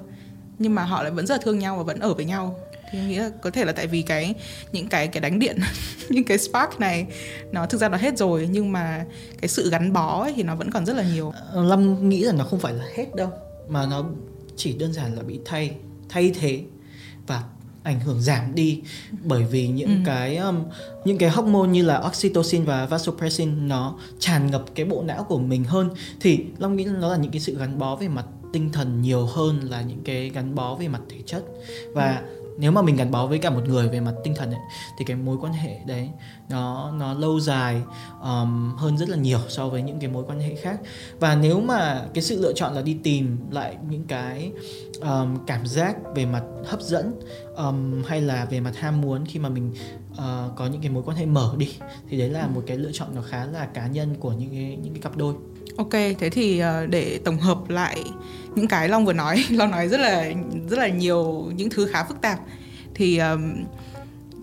Nhưng 0.60 0.75
mà 0.75 0.84
họ 0.84 1.03
lại 1.03 1.12
vẫn 1.12 1.27
rất 1.27 1.36
là 1.36 1.42
thương 1.44 1.60
nhau 1.60 1.77
và 1.77 1.84
vẫn 1.84 2.00
ở 2.00 2.13
với 2.13 2.25
nhau 2.25 2.56
thì 2.93 3.00
em 3.00 3.07
nghĩ 3.09 3.15
là 3.15 3.29
có 3.41 3.50
thể 3.51 3.65
là 3.65 3.71
tại 3.71 3.88
vì 3.88 4.01
cái 4.01 4.33
những 4.71 4.88
cái 4.88 5.07
cái 5.07 5.21
đánh 5.21 5.39
điện 5.39 5.57
những 6.09 6.23
cái 6.23 6.38
spark 6.38 6.79
này 6.79 7.05
nó 7.51 7.65
thực 7.65 7.81
ra 7.81 7.89
nó 7.89 7.97
hết 7.97 8.17
rồi 8.17 8.47
nhưng 8.51 8.71
mà 8.71 9.05
cái 9.41 9.50
sự 9.50 9.69
gắn 9.69 9.93
bó 9.93 10.21
ấy 10.23 10.33
thì 10.35 10.43
nó 10.43 10.55
vẫn 10.55 10.71
còn 10.71 10.85
rất 10.85 10.95
là 10.95 11.03
nhiều. 11.13 11.31
Ờ, 11.51 11.63
Lâm 11.63 12.09
nghĩ 12.09 12.23
là 12.23 12.33
nó 12.33 12.43
không 12.43 12.59
phải 12.59 12.73
là 12.73 12.85
hết 12.95 13.15
đâu 13.15 13.29
mà 13.69 13.85
nó 13.85 14.05
chỉ 14.55 14.73
đơn 14.73 14.93
giản 14.93 15.15
là 15.15 15.23
bị 15.23 15.39
thay 15.45 15.75
thay 16.09 16.31
thế 16.39 16.62
và 17.27 17.43
ảnh 17.83 18.00
hưởng 18.00 18.21
giảm 18.21 18.55
đi. 18.55 18.81
Bởi 19.23 19.43
vì 19.43 19.67
những 19.67 19.89
Ừ. 19.89 19.95
cái 20.05 20.38
um, 20.38 20.63
những 21.05 21.17
cái 21.17 21.29
hormone 21.29 21.69
như 21.69 21.83
là 21.83 22.00
oxytocin 22.07 22.63
và 22.63 22.85
vasopressin 22.85 23.67
nó 23.67 23.97
tràn 24.19 24.51
ngập 24.51 24.65
cái 24.75 24.85
bộ 24.85 25.03
não 25.03 25.23
của 25.23 25.39
mình 25.39 25.63
hơn. 25.63 25.89
Thì 26.21 26.39
Long 26.57 26.75
nghĩ 26.75 26.83
nó 26.85 27.09
là 27.09 27.17
những 27.17 27.31
cái 27.31 27.41
sự 27.41 27.57
gắn 27.57 27.79
bó 27.79 27.95
về 27.95 28.07
mặt 28.07 28.25
tinh 28.53 28.71
thần 28.71 29.01
nhiều 29.01 29.25
hơn 29.25 29.59
là 29.69 29.81
những 29.81 30.01
cái 30.05 30.29
gắn 30.29 30.55
bó 30.55 30.75
về 30.75 30.88
mặt 30.88 31.01
thể 31.09 31.17
chất. 31.25 31.43
Và 31.93 32.21
nếu 32.57 32.72
mà 32.72 32.81
mình 32.81 32.95
gắn 32.95 33.12
bó 33.12 33.27
với 33.27 33.39
cả 33.39 33.50
một 33.50 33.67
người 33.67 33.89
về 33.89 34.00
mặt 34.00 34.13
tinh 34.24 34.36
thần 34.36 34.51
ấy, 34.51 34.62
thì 34.98 35.05
cái 35.05 35.17
mối 35.17 35.38
quan 35.41 35.53
hệ 35.53 35.79
đấy 35.86 36.10
nó 36.50 36.91
nó 36.91 37.13
lâu 37.13 37.39
dài 37.39 37.81
um, 38.22 38.75
hơn 38.77 38.98
rất 38.98 39.10
là 39.10 39.17
nhiều 39.17 39.39
so 39.48 39.69
với 39.69 39.81
những 39.81 40.00
cái 40.00 40.10
mối 40.10 40.24
quan 40.27 40.39
hệ 40.39 40.55
khác. 40.55 40.79
Và 41.19 41.36
nếu 41.36 41.62
mà 41.62 42.05
cái 42.13 42.24
sự 42.24 42.41
lựa 42.41 42.53
chọn 42.53 42.74
là 42.74 42.81
đi 42.81 42.98
tìm 43.03 43.38
lại 43.51 43.77
những 43.89 44.03
cái 44.07 44.51
um, 45.01 45.45
cảm 45.45 45.67
giác 45.67 45.95
về 46.15 46.25
mặt 46.25 46.43
hấp 46.65 46.81
dẫn 46.81 47.19
um, 47.55 48.03
hay 48.07 48.22
là 48.22 48.45
về 48.45 48.60
mặt 48.60 48.75
ham 48.77 49.01
muốn 49.01 49.25
khi 49.25 49.39
mà 49.39 49.50
mình 49.50 49.74
uh, 50.12 50.55
có 50.55 50.67
những 50.72 50.81
cái 50.81 50.91
mối 50.91 51.03
quan 51.05 51.17
hệ 51.17 51.25
mở 51.25 51.53
đi 51.57 51.69
thì 52.10 52.17
đấy 52.17 52.29
là 52.29 52.48
một 52.48 52.63
cái 52.67 52.77
lựa 52.77 52.91
chọn 52.93 53.07
nó 53.15 53.22
khá 53.22 53.45
là 53.45 53.65
cá 53.65 53.88
nhân 53.88 54.15
của 54.19 54.31
những 54.31 54.51
cái 54.51 54.77
những 54.83 54.93
cái 54.93 55.01
cặp 55.01 55.17
đôi 55.17 55.33
Ok, 55.77 55.91
thế 55.91 56.29
thì 56.32 56.60
ờ, 56.60 56.86
để 56.86 57.20
tổng 57.24 57.38
hợp 57.38 57.70
lại 57.70 58.03
những 58.55 58.67
cái 58.67 58.89
Long 58.89 59.05
vừa 59.05 59.13
nói, 59.13 59.43
Long 59.50 59.72
nói 59.72 59.88
rất 59.88 60.00
là 60.00 60.32
rất 60.70 60.79
là 60.79 60.88
nhiều 60.88 61.51
những 61.55 61.70
thứ 61.70 61.86
khá 61.86 62.03
phức 62.03 62.22
tạp. 62.22 62.39
Thì 62.96 63.17
um, 63.17 63.53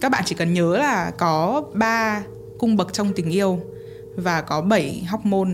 các 0.01 0.13
bạn 0.13 0.23
chỉ 0.27 0.35
cần 0.35 0.55
nhớ 0.55 0.77
là 0.77 1.11
có 1.19 1.63
ba 1.75 2.23
cung 2.59 2.77
bậc 2.77 2.93
trong 2.93 3.13
tình 3.13 3.31
yêu 3.31 3.61
và 4.17 4.41
có 4.41 4.61
7 4.61 5.05
hormone. 5.09 5.51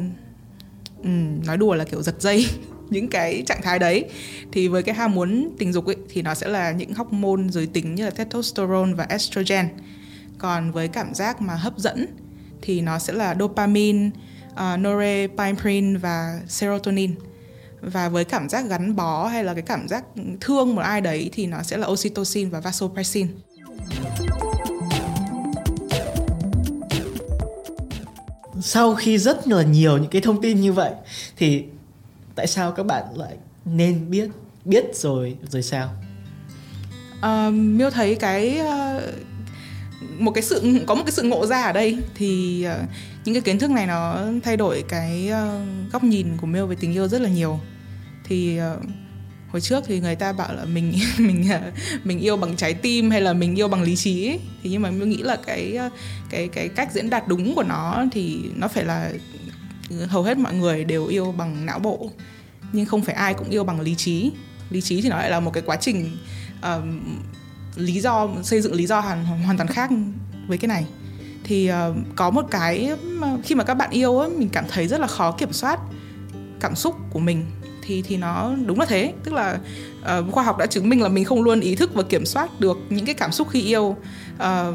Um, 1.02 1.44
nói 1.46 1.56
đùa 1.56 1.74
là 1.74 1.84
kiểu 1.84 2.02
giật 2.02 2.14
dây 2.20 2.46
những 2.90 3.08
cái 3.08 3.42
trạng 3.46 3.62
thái 3.62 3.78
đấy. 3.78 4.04
Thì 4.52 4.68
với 4.68 4.82
cái 4.82 4.94
ham 4.94 5.14
muốn 5.14 5.50
tình 5.58 5.72
dục 5.72 5.86
ấy 5.86 5.96
thì 6.08 6.22
nó 6.22 6.34
sẽ 6.34 6.48
là 6.48 6.72
những 6.72 6.94
hormone 6.94 7.42
giới 7.50 7.66
tính 7.66 7.94
như 7.94 8.04
là 8.04 8.10
testosterone 8.10 8.92
và 8.96 9.06
estrogen. 9.08 9.68
Còn 10.38 10.72
với 10.72 10.88
cảm 10.88 11.14
giác 11.14 11.40
mà 11.40 11.54
hấp 11.54 11.78
dẫn 11.78 12.06
thì 12.62 12.80
nó 12.80 12.98
sẽ 12.98 13.12
là 13.12 13.36
dopamine 13.40 14.10
uh, 14.56 14.80
norepinephrine 14.80 15.98
và 15.98 16.40
serotonin. 16.48 17.14
Và 17.80 18.08
với 18.08 18.24
cảm 18.24 18.48
giác 18.48 18.64
gắn 18.68 18.96
bó 18.96 19.26
hay 19.26 19.44
là 19.44 19.54
cái 19.54 19.62
cảm 19.62 19.88
giác 19.88 20.04
thương 20.40 20.74
một 20.74 20.82
ai 20.82 21.00
đấy 21.00 21.30
thì 21.32 21.46
nó 21.46 21.62
sẽ 21.62 21.76
là 21.76 21.86
oxytocin 21.86 22.50
và 22.50 22.60
vasopressin. 22.60 23.28
Sau 28.60 28.94
khi 28.94 29.18
rất 29.18 29.48
là 29.48 29.62
nhiều 29.62 29.98
những 29.98 30.10
cái 30.10 30.22
thông 30.22 30.42
tin 30.42 30.60
như 30.60 30.72
vậy 30.72 30.92
thì 31.36 31.64
tại 32.34 32.46
sao 32.46 32.72
các 32.72 32.86
bạn 32.86 33.04
lại 33.14 33.36
nên 33.64 34.10
biết 34.10 34.30
biết 34.64 34.84
rồi 34.94 35.36
rồi 35.48 35.62
sao? 35.62 35.88
Uh, 37.18 37.54
miêu 37.54 37.90
thấy 37.90 38.14
cái 38.14 38.60
uh, 38.60 39.02
một 40.18 40.30
cái 40.30 40.42
sự 40.42 40.84
có 40.86 40.94
một 40.94 41.02
cái 41.06 41.12
sự 41.12 41.22
ngộ 41.22 41.46
ra 41.46 41.62
ở 41.62 41.72
đây. 41.72 41.98
Thì 42.14 42.64
uh, 42.68 42.88
những 43.24 43.34
cái 43.34 43.42
kiến 43.42 43.58
thức 43.58 43.70
này 43.70 43.86
nó 43.86 44.20
thay 44.42 44.56
đổi 44.56 44.84
cái 44.88 45.30
uh, 45.32 45.92
góc 45.92 46.04
nhìn 46.04 46.26
của 46.36 46.46
Miêu 46.46 46.66
về 46.66 46.76
tình 46.80 46.92
yêu 46.92 47.08
rất 47.08 47.20
là 47.20 47.28
nhiều. 47.28 47.60
Thì 48.24 48.60
uh, 48.76 48.84
hồi 49.48 49.60
trước 49.60 49.84
thì 49.86 50.00
người 50.00 50.16
ta 50.16 50.32
bảo 50.32 50.54
là 50.54 50.64
mình 50.64 50.92
mình 51.18 51.48
mình 52.04 52.18
yêu 52.18 52.36
bằng 52.36 52.56
trái 52.56 52.74
tim 52.74 53.10
hay 53.10 53.20
là 53.20 53.32
mình 53.32 53.54
yêu 53.54 53.68
bằng 53.68 53.82
lý 53.82 53.96
trí 53.96 54.28
ấy. 54.28 54.40
thì 54.62 54.70
nhưng 54.70 54.82
mà 54.82 54.90
mình 54.90 55.10
nghĩ 55.10 55.22
là 55.22 55.36
cái 55.46 55.78
cái 56.30 56.48
cái 56.48 56.68
cách 56.68 56.92
diễn 56.92 57.10
đạt 57.10 57.28
đúng 57.28 57.54
của 57.54 57.62
nó 57.62 58.04
thì 58.12 58.40
nó 58.54 58.68
phải 58.68 58.84
là 58.84 59.12
ừ, 59.90 60.04
hầu 60.06 60.22
hết 60.22 60.38
mọi 60.38 60.54
người 60.54 60.84
đều 60.84 61.06
yêu 61.06 61.34
bằng 61.38 61.66
não 61.66 61.78
bộ. 61.78 62.10
Nhưng 62.72 62.86
không 62.86 63.02
phải 63.02 63.14
ai 63.14 63.34
cũng 63.34 63.50
yêu 63.50 63.64
bằng 63.64 63.80
lý 63.80 63.94
trí. 63.94 64.30
Lý 64.70 64.80
trí 64.80 65.00
thì 65.02 65.08
nó 65.08 65.16
lại 65.16 65.30
là 65.30 65.40
một 65.40 65.50
cái 65.50 65.62
quá 65.66 65.76
trình 65.80 66.16
um, 66.62 67.00
lý 67.76 68.00
do 68.00 68.28
xây 68.42 68.60
dựng 68.60 68.74
lý 68.74 68.86
do 68.86 69.00
hoàn 69.00 69.24
hoàn 69.24 69.56
toàn 69.56 69.68
khác 69.68 69.90
với 70.48 70.58
cái 70.58 70.68
này. 70.68 70.86
Thì 71.44 71.70
uh, 71.70 71.96
có 72.16 72.30
một 72.30 72.46
cái 72.50 72.90
khi 73.44 73.54
mà 73.54 73.64
các 73.64 73.74
bạn 73.74 73.90
yêu 73.90 74.18
ấy, 74.18 74.30
mình 74.30 74.48
cảm 74.48 74.64
thấy 74.68 74.88
rất 74.88 75.00
là 75.00 75.06
khó 75.06 75.32
kiểm 75.32 75.52
soát 75.52 75.80
cảm 76.60 76.74
xúc 76.74 76.96
của 77.10 77.18
mình. 77.18 77.46
Thì 77.82 78.02
thì 78.02 78.16
nó 78.16 78.54
đúng 78.66 78.80
là 78.80 78.86
thế. 78.86 79.12
Tức 79.24 79.34
là 79.34 79.58
uh, 80.18 80.32
khoa 80.32 80.44
học 80.44 80.58
đã 80.58 80.66
chứng 80.66 80.88
minh 80.88 81.02
là 81.02 81.08
mình 81.08 81.24
không 81.24 81.42
luôn 81.42 81.60
ý 81.60 81.74
thức 81.74 81.94
và 81.94 82.02
kiểm 82.02 82.26
soát 82.26 82.60
được 82.60 82.78
những 82.90 83.06
cái 83.06 83.14
cảm 83.14 83.32
xúc 83.32 83.48
khi 83.50 83.62
yêu 83.62 83.96
uh, 84.36 84.74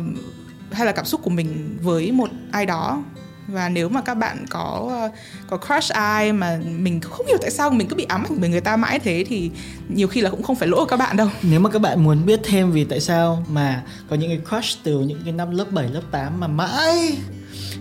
hay 0.71 0.85
là 0.85 0.91
cảm 0.91 1.05
xúc 1.05 1.21
của 1.23 1.29
mình 1.29 1.77
với 1.81 2.11
một 2.11 2.29
ai 2.51 2.65
đó 2.65 3.03
và 3.47 3.69
nếu 3.69 3.89
mà 3.89 4.01
các 4.01 4.13
bạn 4.13 4.45
có 4.49 5.09
có 5.49 5.57
crush 5.57 5.93
ai 5.93 6.33
mà 6.33 6.59
mình 6.65 7.01
không 7.01 7.27
hiểu 7.27 7.37
tại 7.41 7.51
sao 7.51 7.69
mình 7.69 7.87
cứ 7.87 7.95
bị 7.95 8.05
ám 8.09 8.23
ảnh 8.23 8.37
bởi 8.39 8.49
người 8.49 8.61
ta 8.61 8.77
mãi 8.77 8.99
thế 8.99 9.25
thì 9.27 9.51
nhiều 9.89 10.07
khi 10.07 10.21
là 10.21 10.29
cũng 10.29 10.43
không 10.43 10.55
phải 10.55 10.67
lỗi 10.67 10.79
của 10.79 10.85
các 10.85 10.97
bạn 10.97 11.17
đâu. 11.17 11.27
Nếu 11.41 11.59
mà 11.59 11.69
các 11.69 11.79
bạn 11.79 12.03
muốn 12.03 12.25
biết 12.25 12.39
thêm 12.43 12.71
vì 12.71 12.83
tại 12.83 12.99
sao 12.99 13.45
mà 13.49 13.83
có 14.09 14.15
những 14.15 14.29
cái 14.29 14.39
crush 14.49 14.83
từ 14.83 14.99
những 14.99 15.21
cái 15.23 15.33
năm 15.33 15.51
lớp 15.51 15.65
7, 15.71 15.89
lớp 15.89 16.03
8 16.11 16.39
mà 16.39 16.47
mãi 16.47 17.17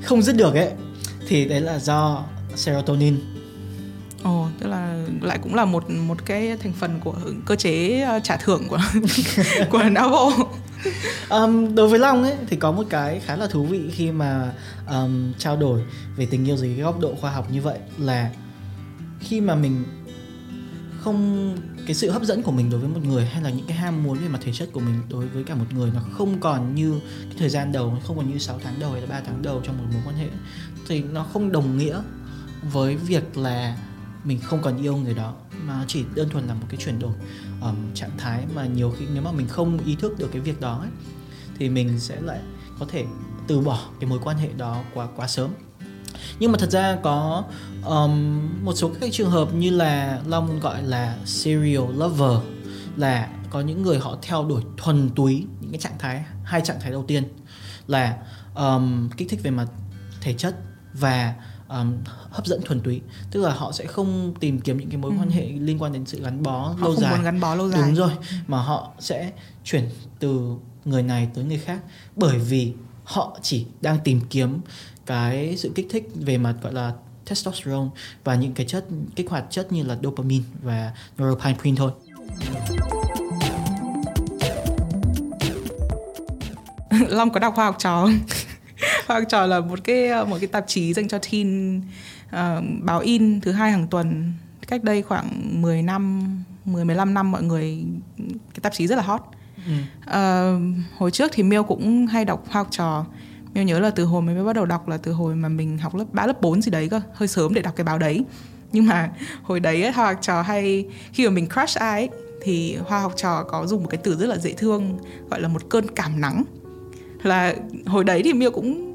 không 0.02 0.22
dứt 0.22 0.36
được 0.36 0.54
ấy 0.54 0.70
thì 1.28 1.44
đấy 1.44 1.60
là 1.60 1.78
do 1.78 2.24
serotonin. 2.54 3.16
Ồ, 4.22 4.48
tức 4.60 4.68
là 4.68 5.04
lại 5.20 5.38
cũng 5.42 5.54
là 5.54 5.64
một 5.64 5.90
một 5.90 6.26
cái 6.26 6.56
thành 6.62 6.72
phần 6.72 7.00
của 7.04 7.14
cơ 7.46 7.56
chế 7.56 8.00
ờ, 8.00 8.20
trả 8.22 8.36
thưởng 8.36 8.68
của 8.68 8.80
của 9.70 9.82
não 9.82 10.08
bộ 10.08 10.32
um, 11.30 11.74
đối 11.74 11.88
với 11.88 11.98
long 11.98 12.22
ấy 12.22 12.36
thì 12.46 12.56
có 12.56 12.72
một 12.72 12.86
cái 12.90 13.20
khá 13.20 13.36
là 13.36 13.46
thú 13.46 13.64
vị 13.64 13.90
khi 13.92 14.10
mà 14.10 14.52
um, 14.90 15.32
trao 15.38 15.56
đổi 15.56 15.82
về 16.16 16.26
tình 16.26 16.48
yêu 16.48 16.56
dưới 16.56 16.74
cái 16.74 16.84
góc 16.84 17.00
độ 17.00 17.14
khoa 17.20 17.30
học 17.30 17.50
như 17.52 17.62
vậy 17.62 17.78
là 17.98 18.30
khi 19.20 19.40
mà 19.40 19.54
mình 19.54 19.84
không 21.00 21.56
cái 21.86 21.94
sự 21.94 22.10
hấp 22.10 22.22
dẫn 22.22 22.42
của 22.42 22.52
mình 22.52 22.70
đối 22.70 22.80
với 22.80 22.88
một 22.88 23.00
người 23.04 23.26
hay 23.26 23.42
là 23.42 23.50
những 23.50 23.66
cái 23.66 23.76
ham 23.76 24.02
muốn 24.02 24.18
về 24.18 24.28
mặt 24.28 24.38
thể 24.44 24.52
chất 24.52 24.68
của 24.72 24.80
mình 24.80 25.02
đối 25.08 25.26
với 25.26 25.44
cả 25.44 25.54
một 25.54 25.64
người 25.74 25.90
nó 25.94 26.00
không 26.12 26.40
còn 26.40 26.74
như 26.74 27.00
cái 27.28 27.36
thời 27.38 27.48
gian 27.48 27.72
đầu 27.72 27.98
không 28.06 28.16
còn 28.16 28.32
như 28.32 28.38
6 28.38 28.60
tháng 28.64 28.80
đầu 28.80 28.92
hay 28.92 29.00
là 29.00 29.06
3 29.06 29.20
tháng 29.26 29.42
đầu 29.42 29.62
trong 29.64 29.78
một 29.78 29.84
mối 29.92 30.02
quan 30.06 30.16
hệ 30.16 30.28
thì 30.88 31.02
nó 31.02 31.26
không 31.32 31.52
đồng 31.52 31.78
nghĩa 31.78 32.02
với 32.72 32.96
việc 32.96 33.36
là 33.36 33.76
mình 34.24 34.40
không 34.40 34.62
còn 34.62 34.82
yêu 34.82 34.96
người 34.96 35.14
đó. 35.14 35.34
Mà 35.64 35.84
chỉ 35.88 36.04
đơn 36.14 36.28
thuần 36.28 36.46
là 36.46 36.54
một 36.54 36.66
cái 36.68 36.80
chuyển 36.80 36.98
đổi 36.98 37.12
um, 37.60 37.76
trạng 37.94 38.16
thái 38.18 38.44
mà 38.54 38.66
nhiều 38.66 38.94
khi 38.98 39.06
nếu 39.12 39.22
mà 39.22 39.32
mình 39.32 39.48
không 39.48 39.78
ý 39.78 39.96
thức 39.96 40.18
được 40.18 40.28
cái 40.32 40.40
việc 40.40 40.60
đó 40.60 40.78
ấy, 40.80 40.90
thì 41.58 41.68
mình 41.68 42.00
sẽ 42.00 42.20
lại 42.20 42.40
có 42.78 42.86
thể 42.88 43.04
từ 43.46 43.60
bỏ 43.60 43.88
cái 44.00 44.10
mối 44.10 44.18
quan 44.22 44.36
hệ 44.36 44.48
đó 44.56 44.82
quá 44.94 45.08
quá 45.16 45.28
sớm. 45.28 45.50
Nhưng 46.38 46.52
mà 46.52 46.58
thật 46.58 46.70
ra 46.70 46.98
có 47.02 47.44
um, 47.86 48.40
một 48.64 48.72
số 48.76 48.90
các 49.00 49.10
trường 49.12 49.30
hợp 49.30 49.54
như 49.54 49.70
là 49.70 50.20
long 50.26 50.60
gọi 50.60 50.82
là 50.82 51.16
serial 51.24 51.84
lover 51.94 52.38
là 52.96 53.28
có 53.50 53.60
những 53.60 53.82
người 53.82 53.98
họ 53.98 54.18
theo 54.22 54.44
đuổi 54.44 54.62
thuần 54.76 55.10
túy 55.10 55.46
những 55.60 55.70
cái 55.70 55.80
trạng 55.80 55.98
thái 55.98 56.24
hai 56.44 56.60
trạng 56.60 56.80
thái 56.80 56.90
đầu 56.90 57.04
tiên 57.08 57.24
là 57.86 58.16
um, 58.54 59.10
kích 59.16 59.28
thích 59.30 59.40
về 59.42 59.50
mặt 59.50 59.66
thể 60.20 60.32
chất 60.32 60.56
và 60.92 61.34
um, 61.70 61.96
hấp 62.30 62.46
dẫn 62.46 62.60
thuần 62.64 62.80
túy. 62.80 63.00
Tức 63.30 63.40
là 63.40 63.54
họ 63.54 63.72
sẽ 63.72 63.86
không 63.86 64.34
tìm 64.40 64.60
kiếm 64.60 64.78
những 64.78 64.88
cái 64.88 64.96
mối 64.96 65.10
ừ. 65.10 65.16
quan 65.20 65.30
hệ 65.30 65.46
liên 65.46 65.82
quan 65.82 65.92
đến 65.92 66.06
sự 66.06 66.22
gắn 66.22 66.42
bó 66.42 66.58
họ 66.58 66.76
lâu 66.80 66.92
không 66.92 67.02
dài. 67.02 67.14
muốn 67.14 67.24
gắn 67.24 67.40
bó 67.40 67.54
lâu 67.54 67.70
dài. 67.70 67.82
Đúng 67.82 67.94
rồi 67.94 68.10
mà 68.46 68.62
họ 68.62 68.90
sẽ 68.98 69.32
chuyển 69.64 69.88
từ 70.18 70.56
người 70.84 71.02
này 71.02 71.28
tới 71.34 71.44
người 71.44 71.58
khác. 71.58 71.80
Bởi 72.16 72.38
vì 72.38 72.72
họ 73.04 73.38
chỉ 73.42 73.66
đang 73.80 73.98
tìm 74.04 74.20
kiếm 74.30 74.60
cái 75.06 75.56
sự 75.56 75.72
kích 75.74 75.86
thích 75.90 76.08
về 76.14 76.38
mặt 76.38 76.54
gọi 76.62 76.72
là 76.72 76.92
testosterone 77.28 77.88
và 78.24 78.34
những 78.34 78.54
cái 78.54 78.66
chất 78.66 78.84
kích 79.16 79.30
hoạt 79.30 79.44
chất 79.50 79.72
như 79.72 79.82
là 79.82 79.96
dopamine 80.02 80.44
và 80.62 80.92
norepinephrine 81.22 81.76
thôi. 81.76 81.92
Long 87.08 87.30
có 87.30 87.40
đọc 87.40 87.54
khoa 87.54 87.64
học 87.64 87.76
trò 87.78 88.04
không? 88.04 88.18
Khoa 89.10 89.18
học 89.18 89.28
trò 89.28 89.46
là 89.46 89.60
một 89.60 89.78
cái 89.84 90.24
một 90.24 90.36
cái 90.40 90.46
tạp 90.46 90.64
chí 90.66 90.92
dành 90.92 91.08
cho 91.08 91.18
teen 91.18 91.78
uh, 92.26 92.64
báo 92.82 93.00
in 93.00 93.40
thứ 93.40 93.52
hai 93.52 93.72
hàng 93.72 93.86
tuần 93.86 94.32
cách 94.68 94.84
đây 94.84 95.02
khoảng 95.02 95.60
10 95.62 95.82
năm 95.82 96.22
10 96.64 96.84
15 96.84 97.14
năm 97.14 97.30
mọi 97.30 97.42
người 97.42 97.84
cái 98.26 98.60
tạp 98.62 98.72
chí 98.72 98.86
rất 98.86 98.96
là 98.96 99.02
hot. 99.02 99.20
Ừ. 99.66 99.72
Uh, 100.02 100.62
hồi 100.98 101.10
trước 101.10 101.30
thì 101.34 101.42
Miêu 101.42 101.62
cũng 101.62 102.06
hay 102.06 102.24
đọc 102.24 102.44
học 102.50 102.68
trò. 102.70 103.06
Miêu 103.54 103.64
nhớ 103.64 103.80
là 103.80 103.90
từ 103.90 104.04
hồi 104.04 104.22
mới 104.22 104.44
bắt 104.44 104.52
đầu 104.52 104.66
đọc 104.66 104.88
là 104.88 104.96
từ 104.96 105.12
hồi 105.12 105.34
mà 105.34 105.48
mình 105.48 105.78
học 105.78 105.94
lớp 105.94 106.04
3 106.12 106.26
lớp 106.26 106.40
4 106.40 106.62
gì 106.62 106.70
đấy 106.70 106.88
cơ, 106.88 107.00
hơi 107.14 107.28
sớm 107.28 107.54
để 107.54 107.62
đọc 107.62 107.76
cái 107.76 107.84
báo 107.84 107.98
đấy. 107.98 108.24
Nhưng 108.72 108.86
mà 108.86 109.10
hồi 109.42 109.60
đấy 109.60 109.82
ấy, 109.82 109.92
hoa 109.92 110.06
học 110.06 110.18
trò 110.20 110.42
hay 110.42 110.86
khi 111.12 111.24
mà 111.24 111.30
mình 111.30 111.46
crush 111.46 111.78
ai 111.78 112.00
ấy, 112.00 112.08
thì 112.42 112.76
hoa 112.76 113.00
học 113.00 113.12
trò 113.16 113.42
có 113.42 113.66
dùng 113.66 113.82
một 113.82 113.88
cái 113.90 114.00
từ 114.04 114.16
rất 114.16 114.26
là 114.26 114.36
dễ 114.36 114.52
thương 114.52 114.98
gọi 115.30 115.40
là 115.40 115.48
một 115.48 115.62
cơn 115.68 115.86
cảm 115.94 116.20
nắng 116.20 116.44
là 117.22 117.54
hồi 117.86 118.04
đấy 118.04 118.22
thì 118.24 118.32
miêu 118.32 118.50
cũng 118.50 118.89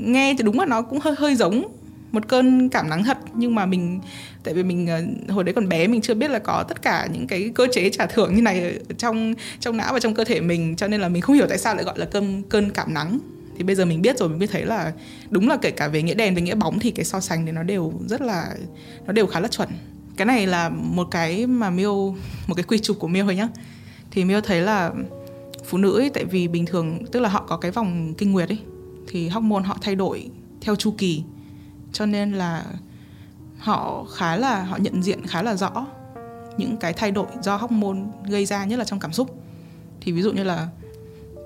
nghe 0.00 0.34
thì 0.38 0.42
đúng 0.42 0.58
là 0.58 0.66
nó 0.66 0.82
cũng 0.82 0.98
hơi 1.00 1.14
hơi 1.18 1.34
giống 1.34 1.64
một 2.12 2.28
cơn 2.28 2.68
cảm 2.68 2.88
nắng 2.88 3.04
thật. 3.04 3.18
Nhưng 3.34 3.54
mà 3.54 3.66
mình 3.66 4.00
tại 4.44 4.54
vì 4.54 4.62
mình 4.62 4.86
ờ, 4.86 5.02
hồi 5.34 5.44
đấy 5.44 5.54
còn 5.54 5.68
bé 5.68 5.86
mình 5.86 6.00
chưa 6.00 6.14
biết 6.14 6.30
là 6.30 6.38
có 6.38 6.64
tất 6.68 6.82
cả 6.82 7.08
những 7.12 7.26
cái 7.26 7.50
cơ 7.54 7.66
chế 7.72 7.90
trả 7.90 8.06
thưởng 8.06 8.34
như 8.34 8.42
này 8.42 8.78
trong 8.98 9.34
trong 9.60 9.76
não 9.76 9.92
và 9.92 10.00
trong 10.00 10.14
cơ 10.14 10.24
thể 10.24 10.40
mình. 10.40 10.76
Cho 10.76 10.88
nên 10.88 11.00
là 11.00 11.08
mình 11.08 11.22
không 11.22 11.36
hiểu 11.36 11.46
tại 11.48 11.58
sao 11.58 11.74
lại 11.74 11.84
gọi 11.84 11.98
là 11.98 12.06
cơn 12.06 12.42
cơn 12.42 12.70
cảm 12.70 12.94
nắng. 12.94 13.18
Thì 13.56 13.64
bây 13.64 13.74
giờ 13.74 13.84
mình 13.84 14.02
biết 14.02 14.18
rồi 14.18 14.28
mình 14.28 14.38
biết 14.38 14.50
thấy 14.50 14.64
là 14.64 14.92
đúng 15.30 15.48
là 15.48 15.56
kể 15.62 15.70
cả 15.70 15.88
về 15.88 16.02
nghĩa 16.02 16.14
đèn 16.14 16.34
về 16.34 16.42
nghĩa 16.42 16.54
bóng 16.54 16.78
thì 16.78 16.90
cái 16.90 17.04
so 17.04 17.20
sánh 17.20 17.46
thì 17.46 17.52
nó 17.52 17.62
đều 17.62 17.92
rất 18.08 18.20
là 18.20 18.48
nó 19.06 19.12
đều 19.12 19.26
khá 19.26 19.40
là 19.40 19.48
chuẩn. 19.48 19.68
Cái 20.16 20.26
này 20.26 20.46
là 20.46 20.68
một 20.68 21.08
cái 21.10 21.46
mà 21.46 21.70
miêu 21.70 22.16
một 22.46 22.54
cái 22.54 22.64
quy 22.68 22.78
trục 22.78 22.98
của 22.98 23.08
miêu 23.08 23.24
thôi 23.24 23.36
nhá. 23.36 23.48
Thì 24.10 24.24
miêu 24.24 24.40
thấy 24.40 24.60
là 24.60 24.90
phụ 25.64 25.78
nữ 25.78 25.98
ấy, 25.98 26.10
tại 26.10 26.24
vì 26.24 26.48
bình 26.48 26.66
thường 26.66 27.06
tức 27.12 27.20
là 27.20 27.28
họ 27.28 27.44
có 27.48 27.56
cái 27.56 27.70
vòng 27.70 28.14
kinh 28.18 28.32
nguyệt 28.32 28.48
ấy 28.48 28.58
thì 29.10 29.28
hormone 29.28 29.62
họ 29.62 29.78
thay 29.80 29.94
đổi 29.94 30.30
theo 30.60 30.76
chu 30.76 30.94
kỳ. 30.98 31.22
Cho 31.92 32.06
nên 32.06 32.32
là 32.32 32.64
họ 33.58 34.04
khá 34.04 34.36
là, 34.36 34.62
họ 34.62 34.76
nhận 34.76 35.02
diện 35.02 35.26
khá 35.26 35.42
là 35.42 35.56
rõ 35.56 35.86
những 36.56 36.76
cái 36.76 36.92
thay 36.92 37.10
đổi 37.10 37.26
do 37.42 37.56
hormone 37.56 37.98
gây 38.28 38.46
ra, 38.46 38.64
nhất 38.64 38.78
là 38.78 38.84
trong 38.84 39.00
cảm 39.00 39.12
xúc. 39.12 39.42
Thì 40.00 40.12
ví 40.12 40.22
dụ 40.22 40.32
như 40.32 40.44
là 40.44 40.68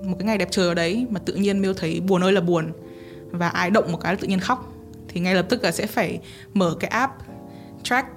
một 0.04 0.16
cái 0.18 0.26
ngày 0.26 0.38
đẹp 0.38 0.48
trời 0.50 0.68
ở 0.68 0.74
đấy 0.74 1.06
mà 1.10 1.20
tự 1.20 1.34
nhiên 1.34 1.62
Miêu 1.62 1.74
thấy 1.74 2.00
buồn 2.00 2.24
ơi 2.24 2.32
là 2.32 2.40
buồn 2.40 2.72
và 3.30 3.48
ai 3.48 3.70
động 3.70 3.92
một 3.92 3.98
cái 4.00 4.12
là 4.12 4.18
tự 4.20 4.28
nhiên 4.28 4.40
khóc, 4.40 4.72
thì 5.08 5.20
ngay 5.20 5.34
lập 5.34 5.46
tức 5.48 5.62
là 5.64 5.72
sẽ 5.72 5.86
phải 5.86 6.20
mở 6.54 6.76
cái 6.80 6.88
app 6.88 7.12
track 7.82 8.08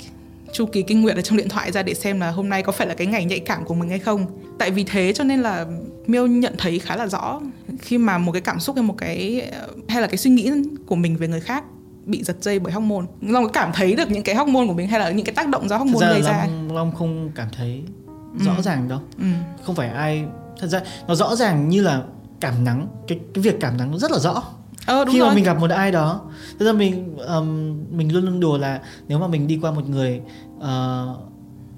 chu 0.53 0.65
kỳ 0.65 0.81
kinh 0.81 1.01
nguyệt 1.01 1.15
ở 1.15 1.21
trong 1.21 1.38
điện 1.38 1.49
thoại 1.49 1.71
ra 1.71 1.83
để 1.83 1.93
xem 1.93 2.19
là 2.19 2.31
hôm 2.31 2.49
nay 2.49 2.63
có 2.63 2.71
phải 2.71 2.88
là 2.88 2.93
cái 2.93 3.07
ngày 3.07 3.25
nhạy 3.25 3.39
cảm 3.39 3.65
của 3.65 3.73
mình 3.73 3.89
hay 3.89 3.99
không. 3.99 4.25
Tại 4.57 4.71
vì 4.71 4.83
thế 4.83 5.13
cho 5.13 5.23
nên 5.23 5.39
là 5.39 5.65
miêu 6.07 6.27
nhận 6.27 6.55
thấy 6.57 6.79
khá 6.79 6.95
là 6.95 7.07
rõ 7.07 7.41
khi 7.79 7.97
mà 7.97 8.17
một 8.17 8.31
cái 8.31 8.41
cảm 8.41 8.59
xúc 8.59 8.75
hay 8.75 8.83
một 8.83 8.95
cái 8.97 9.51
hay 9.87 10.01
là 10.01 10.07
cái 10.07 10.17
suy 10.17 10.31
nghĩ 10.31 10.51
của 10.85 10.95
mình 10.95 11.17
về 11.17 11.27
người 11.27 11.39
khác 11.39 11.63
bị 12.05 12.23
giật 12.23 12.37
dây 12.41 12.59
bởi 12.59 12.73
hormone 12.73 13.05
long 13.21 13.51
cảm 13.51 13.71
thấy 13.73 13.95
được 13.95 14.11
những 14.11 14.23
cái 14.23 14.35
hormone 14.35 14.67
của 14.67 14.73
mình 14.73 14.87
hay 14.87 14.99
là 14.99 15.09
những 15.09 15.25
cái 15.25 15.35
tác 15.35 15.49
động 15.49 15.69
do 15.69 15.77
hormone 15.77 16.07
gây 16.07 16.21
ra 16.21 16.47
long, 16.47 16.75
long 16.75 16.95
không 16.95 17.31
cảm 17.35 17.47
thấy 17.57 17.83
rõ 18.45 18.53
ừ. 18.57 18.61
ràng 18.61 18.87
đâu 18.87 18.99
ừ. 19.19 19.25
không 19.63 19.75
phải 19.75 19.89
ai 19.89 20.25
thật 20.59 20.67
ra 20.67 20.81
nó 21.07 21.15
rõ 21.15 21.35
ràng 21.35 21.69
như 21.69 21.81
là 21.81 22.03
cảm 22.39 22.63
nắng 22.63 22.87
cái 23.07 23.19
cái 23.33 23.43
việc 23.43 23.55
cảm 23.59 23.77
nắng 23.77 23.91
nó 23.91 23.97
rất 23.97 24.11
là 24.11 24.19
rõ 24.19 24.43
ờ, 24.85 25.05
đúng 25.05 25.13
khi 25.13 25.19
rồi. 25.19 25.29
mà 25.29 25.35
mình 25.35 25.43
gặp 25.43 25.59
một 25.59 25.69
ai 25.69 25.91
đó 25.91 26.21
thật 26.59 26.65
ra 26.65 26.73
mình 26.73 27.17
um, 27.17 27.77
mình 27.91 28.13
luôn 28.13 28.25
luôn 28.25 28.39
đùa 28.39 28.57
là 28.57 28.81
nếu 29.07 29.19
mà 29.19 29.27
mình 29.27 29.47
đi 29.47 29.59
qua 29.61 29.71
một 29.71 29.89
người 29.89 30.21
uh, 30.57 30.63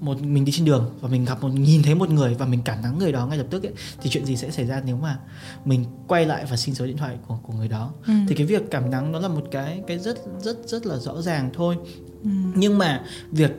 một 0.00 0.22
mình 0.22 0.44
đi 0.44 0.52
trên 0.52 0.64
đường 0.64 0.90
và 1.00 1.08
mình 1.08 1.24
gặp 1.24 1.42
một 1.42 1.48
nhìn 1.48 1.82
thấy 1.82 1.94
một 1.94 2.10
người 2.10 2.34
và 2.34 2.46
mình 2.46 2.60
cảm 2.64 2.82
nắng 2.82 2.98
người 2.98 3.12
đó 3.12 3.26
ngay 3.26 3.38
lập 3.38 3.46
tức 3.50 3.62
ấy, 3.62 3.72
thì 4.02 4.10
chuyện 4.10 4.24
gì 4.24 4.36
sẽ 4.36 4.50
xảy 4.50 4.66
ra 4.66 4.82
nếu 4.86 4.96
mà 4.96 5.18
mình 5.64 5.84
quay 6.08 6.26
lại 6.26 6.44
và 6.50 6.56
xin 6.56 6.74
số 6.74 6.86
điện 6.86 6.96
thoại 6.96 7.16
của 7.26 7.38
của 7.42 7.52
người 7.52 7.68
đó 7.68 7.92
ừ. 8.06 8.12
thì 8.28 8.34
cái 8.34 8.46
việc 8.46 8.70
cảm 8.70 8.90
nắng 8.90 9.12
nó 9.12 9.20
là 9.20 9.28
một 9.28 9.44
cái 9.50 9.82
cái 9.86 9.98
rất 9.98 10.18
rất 10.40 10.56
rất 10.66 10.86
là 10.86 10.96
rõ 10.96 11.22
ràng 11.22 11.50
thôi 11.54 11.76
ừ. 12.22 12.30
nhưng 12.54 12.78
mà 12.78 13.04
việc 13.30 13.50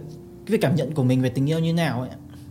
cái 0.46 0.52
việc 0.52 0.62
cảm 0.62 0.76
nhận 0.76 0.92
của 0.92 1.04
mình 1.04 1.22
về 1.22 1.30
tình 1.30 1.50
yêu 1.50 1.60
như 1.60 1.74
nào 1.74 2.02
ấy 2.02 2.10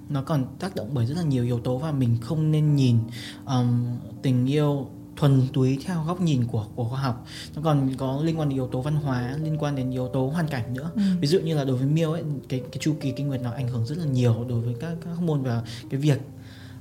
nó 0.08 0.22
còn 0.22 0.44
tác 0.58 0.74
động 0.74 0.90
bởi 0.92 1.06
rất 1.06 1.16
là 1.16 1.22
nhiều 1.22 1.44
yếu 1.44 1.60
tố 1.60 1.78
và 1.78 1.92
mình 1.92 2.16
không 2.20 2.50
nên 2.50 2.76
nhìn 2.76 2.98
um, 3.46 3.86
tình 4.22 4.46
yêu 4.46 4.88
thuần 5.20 5.42
túy 5.52 5.78
theo 5.86 6.04
góc 6.06 6.20
nhìn 6.20 6.46
của 6.46 6.66
của 6.74 6.84
khoa 6.84 7.00
học. 7.00 7.26
Nó 7.54 7.62
còn 7.64 7.94
có 7.98 8.20
liên 8.22 8.38
quan 8.38 8.48
đến 8.48 8.58
yếu 8.58 8.66
tố 8.66 8.80
văn 8.80 8.94
hóa 8.96 9.36
liên 9.42 9.56
quan 9.58 9.76
đến 9.76 9.90
yếu 9.90 10.08
tố 10.08 10.26
hoàn 10.26 10.48
cảnh 10.48 10.74
nữa. 10.74 10.90
Ừ. 10.94 11.02
ví 11.20 11.28
dụ 11.28 11.40
như 11.40 11.56
là 11.56 11.64
đối 11.64 11.76
với 11.76 11.86
miêu 11.86 12.12
ấy 12.12 12.22
cái 12.48 12.60
cái 12.60 12.78
chu 12.80 12.94
kỳ 13.00 13.12
kinh 13.12 13.28
nguyệt 13.28 13.40
nó 13.42 13.50
ảnh 13.50 13.68
hưởng 13.68 13.86
rất 13.86 13.98
là 13.98 14.04
nhiều 14.04 14.44
đối 14.48 14.60
với 14.60 14.74
các 14.80 14.92
các 15.04 15.10
hormone 15.10 15.40
và 15.42 15.62
cái 15.90 16.00
việc 16.00 16.20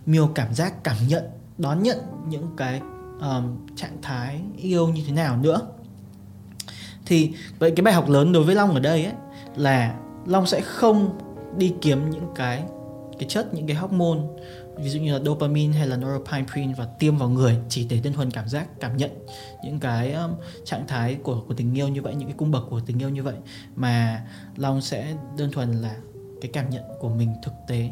miêu 0.06 0.28
cảm 0.28 0.54
giác 0.54 0.84
cảm 0.84 0.96
nhận 1.08 1.24
đón 1.58 1.84
nhận 1.84 1.98
những 2.30 2.48
cái 2.58 2.82
um, 3.22 3.58
trạng 3.76 3.98
thái 4.02 4.42
yêu 4.58 4.88
như 4.88 5.04
thế 5.08 5.14
nào 5.14 5.38
nữa. 5.38 5.62
Thì 7.06 7.32
vậy 7.60 7.72
cái 7.76 7.84
bài 7.84 7.94
học 7.94 8.10
lớn 8.10 8.32
đối 8.32 8.44
với 8.44 8.56
long 8.56 8.74
ở 8.74 8.80
đây 8.80 9.06
ấy 9.06 9.14
là 9.56 9.96
long 10.26 10.46
sẽ 10.46 10.62
không 10.62 11.20
đi 11.58 11.74
kiếm 11.82 12.10
những 12.10 12.28
cái 12.36 12.64
cái 13.20 13.30
chất 13.30 13.54
những 13.54 13.68
cái 13.68 13.76
hormone 13.76 14.20
ví 14.84 14.90
dụ 14.90 15.00
như 15.00 15.14
là 15.14 15.20
dopamine 15.26 15.78
hay 15.78 15.88
là 15.88 15.98
norepinephrine 15.98 16.74
và 16.74 16.86
tiêm 16.86 17.18
vào 17.18 17.30
người 17.30 17.58
chỉ 17.70 17.86
để 17.90 18.00
đơn 18.00 18.14
thuần 18.14 18.32
cảm 18.32 18.50
giác 18.50 18.80
cảm 18.80 18.98
nhận 18.98 19.12
những 19.64 19.80
cái 19.80 20.14
um, 20.14 20.32
trạng 20.66 20.88
thái 20.88 21.16
của 21.16 21.42
của 21.48 21.54
tình 21.54 21.78
yêu 21.78 21.88
như 21.88 22.02
vậy 22.02 22.16
những 22.16 22.28
cái 22.28 22.38
cung 22.38 22.52
bậc 22.52 22.64
của 22.70 22.80
tình 22.80 23.00
yêu 23.00 23.10
như 23.10 23.24
vậy 23.24 23.36
mà 23.76 24.26
long 24.56 24.82
sẽ 24.82 25.16
đơn 25.38 25.52
thuần 25.52 25.72
là 25.72 25.96
cái 26.42 26.52
cảm 26.54 26.70
nhận 26.70 26.84
của 27.00 27.10
mình 27.10 27.34
thực 27.44 27.54
tế 27.68 27.90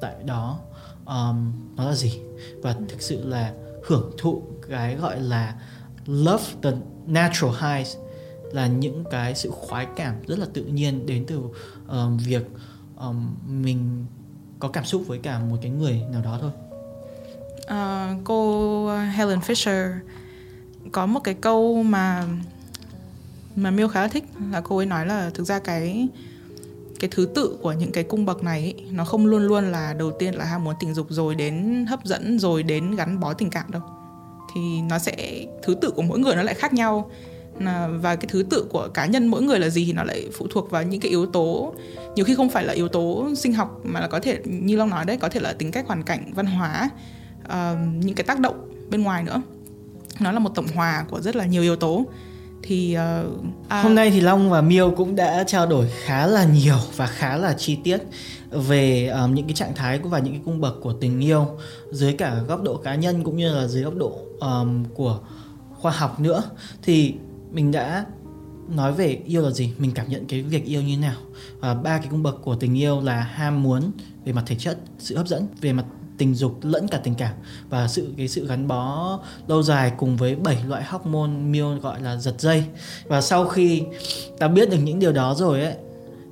tại 0.00 0.14
đó. 0.24 0.58
Um, 1.06 1.52
nó 1.76 1.84
là 1.84 1.94
gì? 1.94 2.20
Và 2.62 2.76
thực 2.88 3.02
sự 3.02 3.28
là 3.28 3.52
hưởng 3.86 4.12
thụ 4.18 4.42
cái 4.68 4.96
gọi 4.96 5.20
là 5.20 5.54
love 6.06 6.44
the 6.62 6.70
natural 7.06 7.52
highs 7.60 7.96
là 8.52 8.66
những 8.66 9.04
cái 9.10 9.34
sự 9.34 9.50
khoái 9.50 9.86
cảm 9.96 10.14
rất 10.26 10.38
là 10.38 10.46
tự 10.54 10.64
nhiên 10.64 11.06
đến 11.06 11.24
từ 11.26 11.42
um, 11.88 12.16
việc 12.16 12.46
um, 12.96 13.34
mình 13.46 14.06
có 14.58 14.68
cảm 14.68 14.84
xúc 14.84 15.02
với 15.06 15.18
cả 15.18 15.38
một 15.38 15.56
cái 15.62 15.70
người 15.70 16.00
nào 16.12 16.22
đó 16.22 16.38
thôi? 16.40 16.50
Uh, 17.64 18.20
cô 18.24 18.88
Helen 18.96 19.38
Fisher 19.38 19.92
có 20.92 21.06
một 21.06 21.20
cái 21.24 21.34
câu 21.34 21.82
mà 21.82 22.24
mà 23.56 23.70
Miêu 23.70 23.88
khá 23.88 24.02
là 24.02 24.08
thích 24.08 24.24
là 24.52 24.60
cô 24.60 24.76
ấy 24.76 24.86
nói 24.86 25.06
là 25.06 25.30
thực 25.34 25.44
ra 25.44 25.58
cái 25.58 26.08
cái 27.00 27.10
thứ 27.12 27.28
tự 27.34 27.58
của 27.62 27.72
những 27.72 27.92
cái 27.92 28.04
cung 28.04 28.26
bậc 28.26 28.42
này 28.42 28.60
ấy, 28.60 28.74
nó 28.90 29.04
không 29.04 29.26
luôn 29.26 29.42
luôn 29.42 29.72
là 29.72 29.92
đầu 29.92 30.10
tiên 30.18 30.34
là 30.34 30.44
ham 30.44 30.64
muốn 30.64 30.74
tình 30.80 30.94
dục 30.94 31.06
rồi 31.10 31.34
đến 31.34 31.84
hấp 31.88 32.04
dẫn 32.04 32.38
rồi 32.38 32.62
đến 32.62 32.96
gắn 32.96 33.20
bó 33.20 33.32
tình 33.32 33.50
cảm 33.50 33.70
đâu. 33.70 33.82
Thì 34.54 34.80
nó 34.80 34.98
sẽ 34.98 35.46
thứ 35.62 35.74
tự 35.74 35.90
của 35.90 36.02
mỗi 36.02 36.18
người 36.18 36.36
nó 36.36 36.42
lại 36.42 36.54
khác 36.54 36.72
nhau 36.72 37.10
và 38.00 38.16
cái 38.16 38.26
thứ 38.28 38.42
tự 38.50 38.66
của 38.70 38.88
cá 38.94 39.06
nhân 39.06 39.26
mỗi 39.26 39.42
người 39.42 39.58
là 39.58 39.68
gì 39.68 39.84
thì 39.84 39.92
nó 39.92 40.04
lại 40.04 40.28
phụ 40.32 40.46
thuộc 40.50 40.70
vào 40.70 40.82
những 40.82 41.00
cái 41.00 41.10
yếu 41.10 41.26
tố. 41.26 41.74
Nhiều 42.16 42.24
khi 42.24 42.34
không 42.34 42.50
phải 42.50 42.64
là 42.64 42.72
yếu 42.72 42.88
tố 42.88 43.28
sinh 43.36 43.52
học 43.52 43.80
mà 43.84 44.00
là 44.00 44.08
có 44.08 44.20
thể 44.20 44.38
như 44.44 44.76
long 44.76 44.90
nói 44.90 45.04
đấy 45.04 45.16
có 45.16 45.28
thể 45.28 45.40
là 45.40 45.52
tính 45.52 45.70
cách 45.70 45.86
hoàn 45.86 46.02
cảnh 46.02 46.32
văn 46.34 46.46
hóa 46.46 46.90
uh, 47.44 47.52
những 48.00 48.14
cái 48.14 48.24
tác 48.24 48.40
động 48.40 48.68
bên 48.90 49.02
ngoài 49.02 49.22
nữa. 49.22 49.42
Nó 50.20 50.32
là 50.32 50.38
một 50.38 50.50
tổng 50.54 50.66
hòa 50.74 51.04
của 51.10 51.20
rất 51.20 51.36
là 51.36 51.44
nhiều 51.44 51.62
yếu 51.62 51.76
tố. 51.76 52.06
Thì 52.62 52.96
uh, 52.96 53.44
à... 53.68 53.82
hôm 53.82 53.94
nay 53.94 54.10
thì 54.10 54.20
long 54.20 54.50
và 54.50 54.60
miêu 54.60 54.90
cũng 54.90 55.16
đã 55.16 55.44
trao 55.44 55.66
đổi 55.66 55.86
khá 56.04 56.26
là 56.26 56.44
nhiều 56.44 56.78
và 56.96 57.06
khá 57.06 57.36
là 57.36 57.54
chi 57.58 57.78
tiết 57.84 57.98
về 58.50 59.06
um, 59.06 59.34
những 59.34 59.46
cái 59.46 59.54
trạng 59.54 59.74
thái 59.74 59.98
và 59.98 60.18
những 60.18 60.32
cái 60.32 60.42
cung 60.44 60.60
bậc 60.60 60.80
của 60.80 60.92
tình 60.92 61.20
yêu 61.20 61.46
dưới 61.92 62.12
cả 62.12 62.34
góc 62.48 62.62
độ 62.62 62.76
cá 62.76 62.94
nhân 62.94 63.24
cũng 63.24 63.36
như 63.36 63.54
là 63.54 63.66
dưới 63.66 63.82
góc 63.82 63.94
độ 63.96 64.18
um, 64.40 64.84
của 64.94 65.18
khoa 65.80 65.92
học 65.92 66.20
nữa. 66.20 66.42
Thì 66.82 67.14
mình 67.50 67.72
đã 67.72 68.06
nói 68.68 68.92
về 68.92 69.20
yêu 69.26 69.42
là 69.42 69.50
gì, 69.50 69.72
mình 69.78 69.90
cảm 69.94 70.08
nhận 70.08 70.26
cái 70.26 70.42
việc 70.42 70.64
yêu 70.64 70.82
như 70.82 70.96
thế 70.96 71.02
nào. 71.02 71.16
Và 71.60 71.74
ba 71.74 71.98
cái 71.98 72.08
cung 72.10 72.22
bậc 72.22 72.42
của 72.42 72.56
tình 72.56 72.78
yêu 72.78 73.00
là 73.00 73.20
ham 73.20 73.62
muốn 73.62 73.90
về 74.24 74.32
mặt 74.32 74.42
thể 74.46 74.56
chất, 74.58 74.78
sự 74.98 75.16
hấp 75.16 75.28
dẫn 75.28 75.46
về 75.60 75.72
mặt 75.72 75.84
tình 76.18 76.34
dục 76.34 76.58
lẫn 76.62 76.88
cả 76.88 77.00
tình 77.04 77.14
cảm. 77.14 77.34
Và 77.70 77.88
sự, 77.88 78.12
cái 78.16 78.28
sự 78.28 78.46
gắn 78.46 78.68
bó 78.68 79.18
lâu 79.46 79.62
dài 79.62 79.92
cùng 79.98 80.16
với 80.16 80.36
bảy 80.36 80.58
loại 80.66 80.84
hormone 80.84 81.30
miêu 81.30 81.76
gọi 81.76 82.02
là 82.02 82.16
giật 82.16 82.34
dây. 82.38 82.64
Và 83.04 83.20
sau 83.20 83.48
khi 83.48 83.82
ta 84.38 84.48
biết 84.48 84.70
được 84.70 84.78
những 84.78 84.98
điều 84.98 85.12
đó 85.12 85.34
rồi 85.34 85.62
ấy 85.62 85.74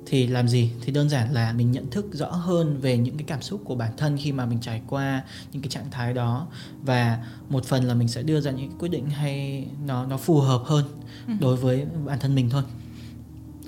thì 0.09 0.27
làm 0.27 0.47
gì? 0.47 0.71
Thì 0.81 0.91
đơn 0.91 1.09
giản 1.09 1.33
là 1.33 1.53
mình 1.53 1.71
nhận 1.71 1.89
thức 1.89 2.05
rõ 2.11 2.27
hơn 2.27 2.77
về 2.81 2.97
những 2.97 3.17
cái 3.17 3.25
cảm 3.27 3.41
xúc 3.41 3.61
của 3.65 3.75
bản 3.75 3.91
thân 3.97 4.17
khi 4.17 4.31
mà 4.31 4.45
mình 4.45 4.59
trải 4.61 4.81
qua 4.87 5.23
những 5.53 5.61
cái 5.61 5.69
trạng 5.69 5.91
thái 5.91 6.13
đó. 6.13 6.47
Và 6.83 7.17
một 7.49 7.65
phần 7.65 7.83
là 7.83 7.93
mình 7.93 8.07
sẽ 8.07 8.21
đưa 8.21 8.41
ra 8.41 8.51
những 8.51 8.71
quyết 8.79 8.89
định 8.89 9.09
hay 9.09 9.65
nó 9.85 10.05
nó 10.05 10.17
phù 10.17 10.39
hợp 10.39 10.61
hơn 10.65 10.85
ừ. 11.27 11.33
đối 11.39 11.55
với 11.55 11.85
bản 12.05 12.19
thân 12.19 12.35
mình 12.35 12.49
thôi. 12.49 12.63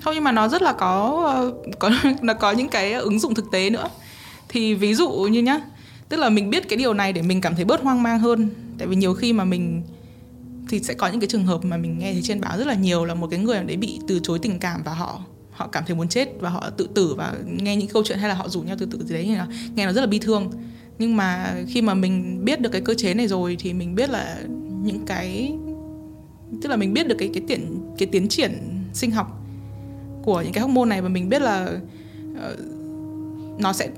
Không 0.00 0.14
nhưng 0.14 0.24
mà 0.24 0.32
nó 0.32 0.48
rất 0.48 0.62
là 0.62 0.72
có 0.72 1.52
có 1.78 1.90
nó 2.22 2.34
có 2.34 2.52
những 2.52 2.68
cái 2.68 2.92
ứng 2.92 3.20
dụng 3.20 3.34
thực 3.34 3.50
tế 3.52 3.70
nữa. 3.70 3.88
Thì 4.48 4.74
ví 4.74 4.94
dụ 4.94 5.08
như 5.10 5.42
nhá 5.42 5.60
tức 6.08 6.16
là 6.16 6.30
mình 6.30 6.50
biết 6.50 6.68
cái 6.68 6.76
điều 6.76 6.94
này 6.94 7.12
để 7.12 7.22
mình 7.22 7.40
cảm 7.40 7.56
thấy 7.56 7.64
bớt 7.64 7.82
hoang 7.82 8.02
mang 8.02 8.18
hơn. 8.18 8.50
Tại 8.78 8.88
vì 8.88 8.96
nhiều 8.96 9.14
khi 9.14 9.32
mà 9.32 9.44
mình 9.44 9.82
thì 10.68 10.80
sẽ 10.80 10.94
có 10.94 11.08
những 11.08 11.20
cái 11.20 11.28
trường 11.28 11.46
hợp 11.46 11.64
mà 11.64 11.76
mình 11.76 11.98
nghe 11.98 12.12
thấy 12.12 12.22
trên 12.22 12.40
báo 12.40 12.58
rất 12.58 12.66
là 12.66 12.74
nhiều 12.74 13.04
là 13.04 13.14
một 13.14 13.26
cái 13.30 13.40
người 13.40 13.62
đấy 13.64 13.76
bị 13.76 14.00
từ 14.08 14.20
chối 14.22 14.38
tình 14.38 14.58
cảm 14.58 14.82
và 14.84 14.94
họ 14.94 15.20
họ 15.60 15.66
cảm 15.66 15.84
thấy 15.86 15.96
muốn 15.96 16.08
chết 16.08 16.28
và 16.40 16.50
họ 16.50 16.70
tự 16.76 16.88
tử 16.94 17.14
và 17.14 17.34
nghe 17.46 17.76
những 17.76 17.88
câu 17.88 18.02
chuyện 18.06 18.18
hay 18.18 18.28
là 18.28 18.34
họ 18.34 18.48
rủ 18.48 18.62
nhau 18.62 18.76
tự 18.78 18.86
tử 18.86 19.04
gì 19.06 19.14
đấy 19.14 19.26
là 19.26 19.46
nghe 19.74 19.86
nó 19.86 19.92
rất 19.92 20.00
là 20.00 20.06
bi 20.06 20.18
thương 20.18 20.50
nhưng 20.98 21.16
mà 21.16 21.54
khi 21.68 21.82
mà 21.82 21.94
mình 21.94 22.44
biết 22.44 22.60
được 22.60 22.68
cái 22.72 22.80
cơ 22.80 22.94
chế 22.94 23.14
này 23.14 23.28
rồi 23.28 23.56
thì 23.60 23.72
mình 23.72 23.94
biết 23.94 24.10
là 24.10 24.38
những 24.82 25.06
cái 25.06 25.52
tức 26.62 26.68
là 26.68 26.76
mình 26.76 26.92
biết 26.92 27.08
được 27.08 27.16
cái 27.18 27.30
cái 27.34 27.42
tiến 27.48 27.80
cái 27.98 28.08
tiến 28.12 28.28
triển 28.28 28.82
sinh 28.92 29.10
học 29.10 29.26
của 30.22 30.42
những 30.42 30.52
cái 30.52 30.62
hormone 30.62 30.88
này 30.88 31.02
và 31.02 31.08
mình 31.08 31.28
biết 31.28 31.42
là 31.42 31.68
uh, 32.32 32.58
nó 33.58 33.72
sẽ 33.72 33.88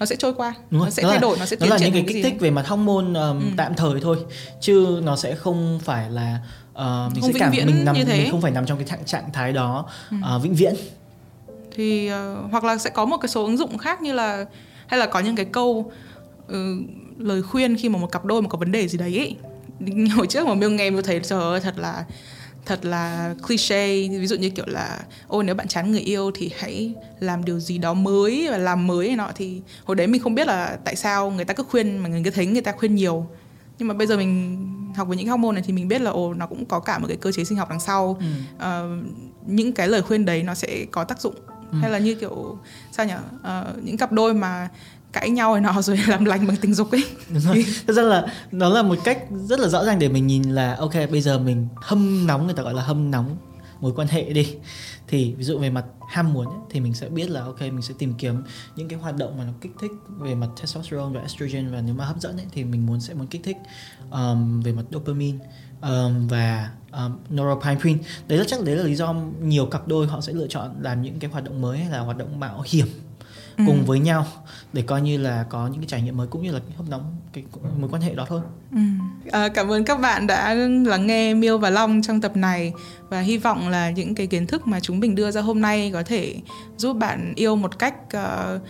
nó 0.00 0.06
sẽ 0.06 0.16
trôi 0.16 0.34
qua 0.34 0.54
Đúng 0.70 0.84
nó 0.84 0.90
sẽ 0.90 1.02
thay 1.02 1.12
là, 1.12 1.18
đổi 1.18 1.36
nó 1.38 1.46
sẽ 1.46 1.56
tiến 1.56 1.68
nó 1.68 1.76
là 1.76 1.82
những 1.82 1.92
cái 1.92 2.04
kích 2.08 2.24
thích 2.24 2.40
về 2.40 2.50
mặt 2.50 2.68
hormone 2.68 3.06
um, 3.06 3.40
ừ. 3.40 3.46
tạm 3.56 3.74
thời 3.74 4.00
thôi 4.00 4.16
chứ 4.60 5.00
nó 5.04 5.16
sẽ 5.16 5.34
không 5.34 5.80
phải 5.82 6.10
là 6.10 6.38
uh, 6.72 7.12
mình 7.12 7.22
không 7.22 7.32
sẽ 7.32 7.38
cảm 7.38 7.50
mình 7.50 7.84
nằm 7.84 7.96
như 7.96 8.04
thế. 8.04 8.18
mình 8.18 8.30
không 8.30 8.40
phải 8.40 8.50
nằm 8.50 8.66
trong 8.66 8.78
cái 8.78 8.86
trạng, 8.86 9.04
trạng 9.04 9.32
thái 9.32 9.52
đó 9.52 9.88
ừ. 10.10 10.16
uh, 10.36 10.42
vĩnh 10.42 10.54
viễn 10.54 10.74
thì 11.76 12.10
uh, 12.12 12.50
hoặc 12.50 12.64
là 12.64 12.78
sẽ 12.78 12.90
có 12.90 13.04
một 13.04 13.16
cái 13.16 13.28
số 13.28 13.44
ứng 13.44 13.56
dụng 13.56 13.78
khác 13.78 14.02
như 14.02 14.12
là 14.12 14.46
hay 14.86 15.00
là 15.00 15.06
có 15.06 15.20
những 15.20 15.36
cái 15.36 15.46
câu 15.46 15.92
uh, 16.46 16.52
lời 17.18 17.42
khuyên 17.42 17.76
khi 17.76 17.88
mà 17.88 17.98
một 17.98 18.12
cặp 18.12 18.24
đôi 18.24 18.42
mà 18.42 18.48
có 18.48 18.58
vấn 18.58 18.72
đề 18.72 18.88
gì 18.88 18.98
đấy 18.98 19.18
ấy. 19.18 19.36
hồi 20.16 20.26
trước 20.26 20.46
mà 20.46 20.54
miêu 20.54 20.70
nghe 20.70 20.90
miêu 20.90 21.02
thấy 21.02 21.20
trời 21.20 21.42
ơi 21.42 21.60
thật 21.60 21.78
là 21.78 22.04
thật 22.66 22.84
là 22.84 23.34
cliché. 23.46 23.86
Ví 24.08 24.26
dụ 24.26 24.36
như 24.36 24.50
kiểu 24.50 24.64
là 24.68 25.00
ôi 25.28 25.44
nếu 25.44 25.54
bạn 25.54 25.68
chán 25.68 25.92
người 25.92 26.00
yêu 26.00 26.30
thì 26.34 26.50
hãy 26.58 26.94
làm 27.20 27.44
điều 27.44 27.60
gì 27.60 27.78
đó 27.78 27.94
mới 27.94 28.48
và 28.50 28.58
làm 28.58 28.86
mới 28.86 29.06
này 29.06 29.16
nọ. 29.16 29.30
Thì 29.34 29.60
hồi 29.84 29.94
đấy 29.96 30.06
mình 30.06 30.22
không 30.22 30.34
biết 30.34 30.46
là 30.46 30.78
tại 30.84 30.96
sao 30.96 31.30
người 31.30 31.44
ta 31.44 31.54
cứ 31.54 31.62
khuyên 31.62 31.98
mà 31.98 32.08
người 32.08 32.22
cứ 32.24 32.30
thấy 32.30 32.46
người 32.46 32.62
ta 32.62 32.72
khuyên 32.72 32.94
nhiều. 32.94 33.26
Nhưng 33.78 33.88
mà 33.88 33.94
bây 33.94 34.06
giờ 34.06 34.16
mình 34.16 34.66
học 34.96 35.08
về 35.08 35.16
những 35.16 35.28
hormone 35.28 35.52
này 35.52 35.62
thì 35.66 35.72
mình 35.72 35.88
biết 35.88 36.00
là 36.00 36.10
ồ 36.10 36.34
nó 36.34 36.46
cũng 36.46 36.64
có 36.64 36.80
cả 36.80 36.98
một 36.98 37.06
cái 37.08 37.16
cơ 37.16 37.32
chế 37.32 37.44
sinh 37.44 37.58
học 37.58 37.70
đằng 37.70 37.80
sau. 37.80 38.18
Ừ. 38.20 38.26
uh, 38.56 39.04
những 39.46 39.72
cái 39.72 39.88
lời 39.88 40.02
khuyên 40.02 40.24
đấy 40.24 40.42
nó 40.42 40.54
sẽ 40.54 40.84
có 40.90 41.04
tác 41.04 41.20
dụng 41.20 41.34
ừ. 41.72 41.78
hay 41.80 41.90
là 41.90 41.98
như 41.98 42.14
kiểu 42.14 42.58
sao 42.92 43.06
nhỉ 43.06 43.14
uh, 43.14 43.84
những 43.84 43.96
cặp 43.96 44.12
đôi 44.12 44.34
mà 44.34 44.68
cãi 45.12 45.30
nhau 45.30 45.50
rồi 45.50 45.60
nọ 45.60 45.72
rồi 45.82 45.98
làm 46.08 46.24
lành 46.24 46.46
bằng 46.46 46.56
tình 46.56 46.74
dục 46.74 46.90
ấy. 46.90 47.04
Thật 47.86 47.92
ra 47.92 48.02
là 48.02 48.26
nó 48.52 48.68
là 48.68 48.82
một 48.82 48.98
cách 49.04 49.18
rất 49.48 49.60
là 49.60 49.68
rõ 49.68 49.84
ràng 49.84 49.98
để 49.98 50.08
mình 50.08 50.26
nhìn 50.26 50.42
là 50.42 50.74
ok 50.74 50.94
bây 51.10 51.20
giờ 51.20 51.38
mình 51.38 51.68
hâm 51.76 52.26
nóng 52.26 52.44
người 52.44 52.54
ta 52.54 52.62
gọi 52.62 52.74
là 52.74 52.82
hâm 52.82 53.10
nóng 53.10 53.36
mối 53.80 53.92
quan 53.96 54.08
hệ 54.08 54.32
đi. 54.32 54.54
Thì 55.08 55.34
ví 55.34 55.44
dụ 55.44 55.58
về 55.58 55.70
mặt 55.70 55.84
ham 56.08 56.32
muốn 56.32 56.46
ấy, 56.46 56.58
thì 56.70 56.80
mình 56.80 56.94
sẽ 56.94 57.08
biết 57.08 57.30
là 57.30 57.44
ok 57.44 57.60
mình 57.60 57.82
sẽ 57.82 57.94
tìm 57.98 58.14
kiếm 58.18 58.42
những 58.76 58.88
cái 58.88 58.98
hoạt 58.98 59.16
động 59.16 59.38
mà 59.38 59.44
nó 59.44 59.52
kích 59.60 59.72
thích 59.80 59.90
về 60.18 60.34
mặt 60.34 60.48
testosterone 60.60 61.14
và 61.14 61.20
estrogen 61.20 61.72
và 61.72 61.80
nếu 61.80 61.94
mà 61.94 62.04
hấp 62.04 62.20
dẫn 62.20 62.36
ấy, 62.36 62.46
thì 62.52 62.64
mình 62.64 62.86
muốn 62.86 63.00
sẽ 63.00 63.14
muốn 63.14 63.26
kích 63.26 63.42
thích 63.44 63.56
um, 64.10 64.60
về 64.60 64.72
mặt 64.72 64.82
dopamine 64.90 65.38
um, 65.82 66.28
và 66.28 66.70
um, 66.92 67.12
norepinephrine 67.36 67.98
đấy 68.28 68.38
là 68.38 68.44
chắc 68.48 68.62
đấy 68.64 68.76
là 68.76 68.84
lý 68.84 68.94
do 68.94 69.14
nhiều 69.42 69.66
cặp 69.66 69.88
đôi 69.88 70.06
họ 70.06 70.20
sẽ 70.20 70.32
lựa 70.32 70.46
chọn 70.46 70.70
làm 70.80 71.02
những 71.02 71.18
cái 71.18 71.30
hoạt 71.30 71.44
động 71.44 71.60
mới 71.60 71.78
hay 71.78 71.90
là 71.90 71.98
hoạt 71.98 72.16
động 72.16 72.40
mạo 72.40 72.62
hiểm 72.66 72.86
Ừ. 73.58 73.62
cùng 73.66 73.84
với 73.84 73.98
nhau 73.98 74.26
để 74.72 74.82
coi 74.82 75.02
như 75.02 75.18
là 75.18 75.46
có 75.48 75.66
những 75.68 75.80
cái 75.80 75.86
trải 75.88 76.02
nghiệm 76.02 76.16
mới 76.16 76.26
cũng 76.26 76.42
như 76.42 76.52
là 76.52 76.60
hấp 76.76 76.88
nóng 76.88 77.16
cái 77.32 77.44
mối 77.78 77.90
quan 77.92 78.02
hệ 78.02 78.14
đó 78.14 78.26
thôi 78.28 78.40
Ừ. 78.72 78.78
À, 79.30 79.48
cảm 79.48 79.68
ơn 79.72 79.84
các 79.84 80.00
bạn 80.00 80.26
đã 80.26 80.54
lắng 80.86 81.06
nghe 81.06 81.34
Miêu 81.34 81.58
và 81.58 81.70
Long 81.70 82.02
trong 82.02 82.20
tập 82.20 82.36
này 82.36 82.72
và 83.08 83.20
hy 83.20 83.38
vọng 83.38 83.68
là 83.68 83.90
những 83.90 84.14
cái 84.14 84.26
kiến 84.26 84.46
thức 84.46 84.66
mà 84.66 84.80
chúng 84.80 85.00
mình 85.00 85.14
đưa 85.14 85.30
ra 85.30 85.40
hôm 85.40 85.60
nay 85.60 85.90
có 85.92 86.02
thể 86.02 86.36
giúp 86.76 86.92
bạn 86.92 87.32
yêu 87.36 87.56
một 87.56 87.78
cách 87.78 87.94
uh, 88.16 88.60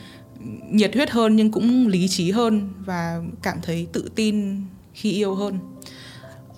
nhiệt 0.70 0.94
huyết 0.94 1.10
hơn 1.10 1.36
nhưng 1.36 1.52
cũng 1.52 1.86
lý 1.86 2.08
trí 2.08 2.30
hơn 2.30 2.72
và 2.84 3.20
cảm 3.42 3.58
thấy 3.62 3.86
tự 3.92 4.10
tin 4.14 4.62
khi 4.94 5.12
yêu 5.12 5.34
hơn. 5.34 5.58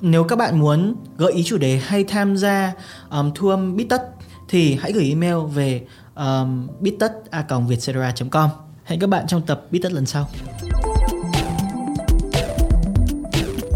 Nếu 0.01 0.25
các 0.25 0.37
bạn 0.37 0.59
muốn 0.59 0.95
gợi 1.17 1.33
ý 1.33 1.43
chủ 1.45 1.59
đề 1.59 1.81
hay 1.85 2.05
tham 2.05 2.37
gia 2.37 2.73
um, 3.11 3.31
thu 3.35 3.49
âm 3.49 3.61
um, 3.61 3.77
bít 3.77 3.87
tất 3.89 4.03
thì 4.49 4.75
hãy 4.81 4.93
gửi 4.93 5.09
email 5.09 5.37
về 5.55 5.83
um, 6.15 6.69
bít 6.81 6.95
tất 7.01 7.13
a 7.31 7.43
com 7.43 7.69
Hẹn 8.85 9.01
các 9.01 9.07
bạn 9.07 9.27
trong 9.27 9.43
tập 9.43 9.63
bít 9.71 9.83
tất 9.83 9.93
lần 9.93 10.07
sau. 10.07 10.29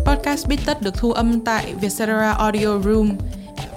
Podcast 0.07 0.49
Bít 0.49 0.61
Tất 0.67 0.83
được 0.83 0.95
thu 0.95 1.13
âm 1.13 1.41
tại 1.41 1.75
Vietcetera 1.81 2.33
Audio 2.33 2.81
Room, 2.81 3.13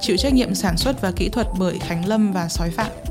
chịu 0.02 0.18
trách 0.18 0.34
nhiệm 0.34 0.56
sản 0.56 0.78
xuất 0.78 1.02
và 1.02 1.12
kỹ 1.12 1.30
thuật 1.30 1.48
bởi 1.60 1.80
Khánh 1.80 2.08
Lâm 2.08 2.32
và 2.32 2.48
Sói 2.48 2.70
Phạm. 2.70 3.05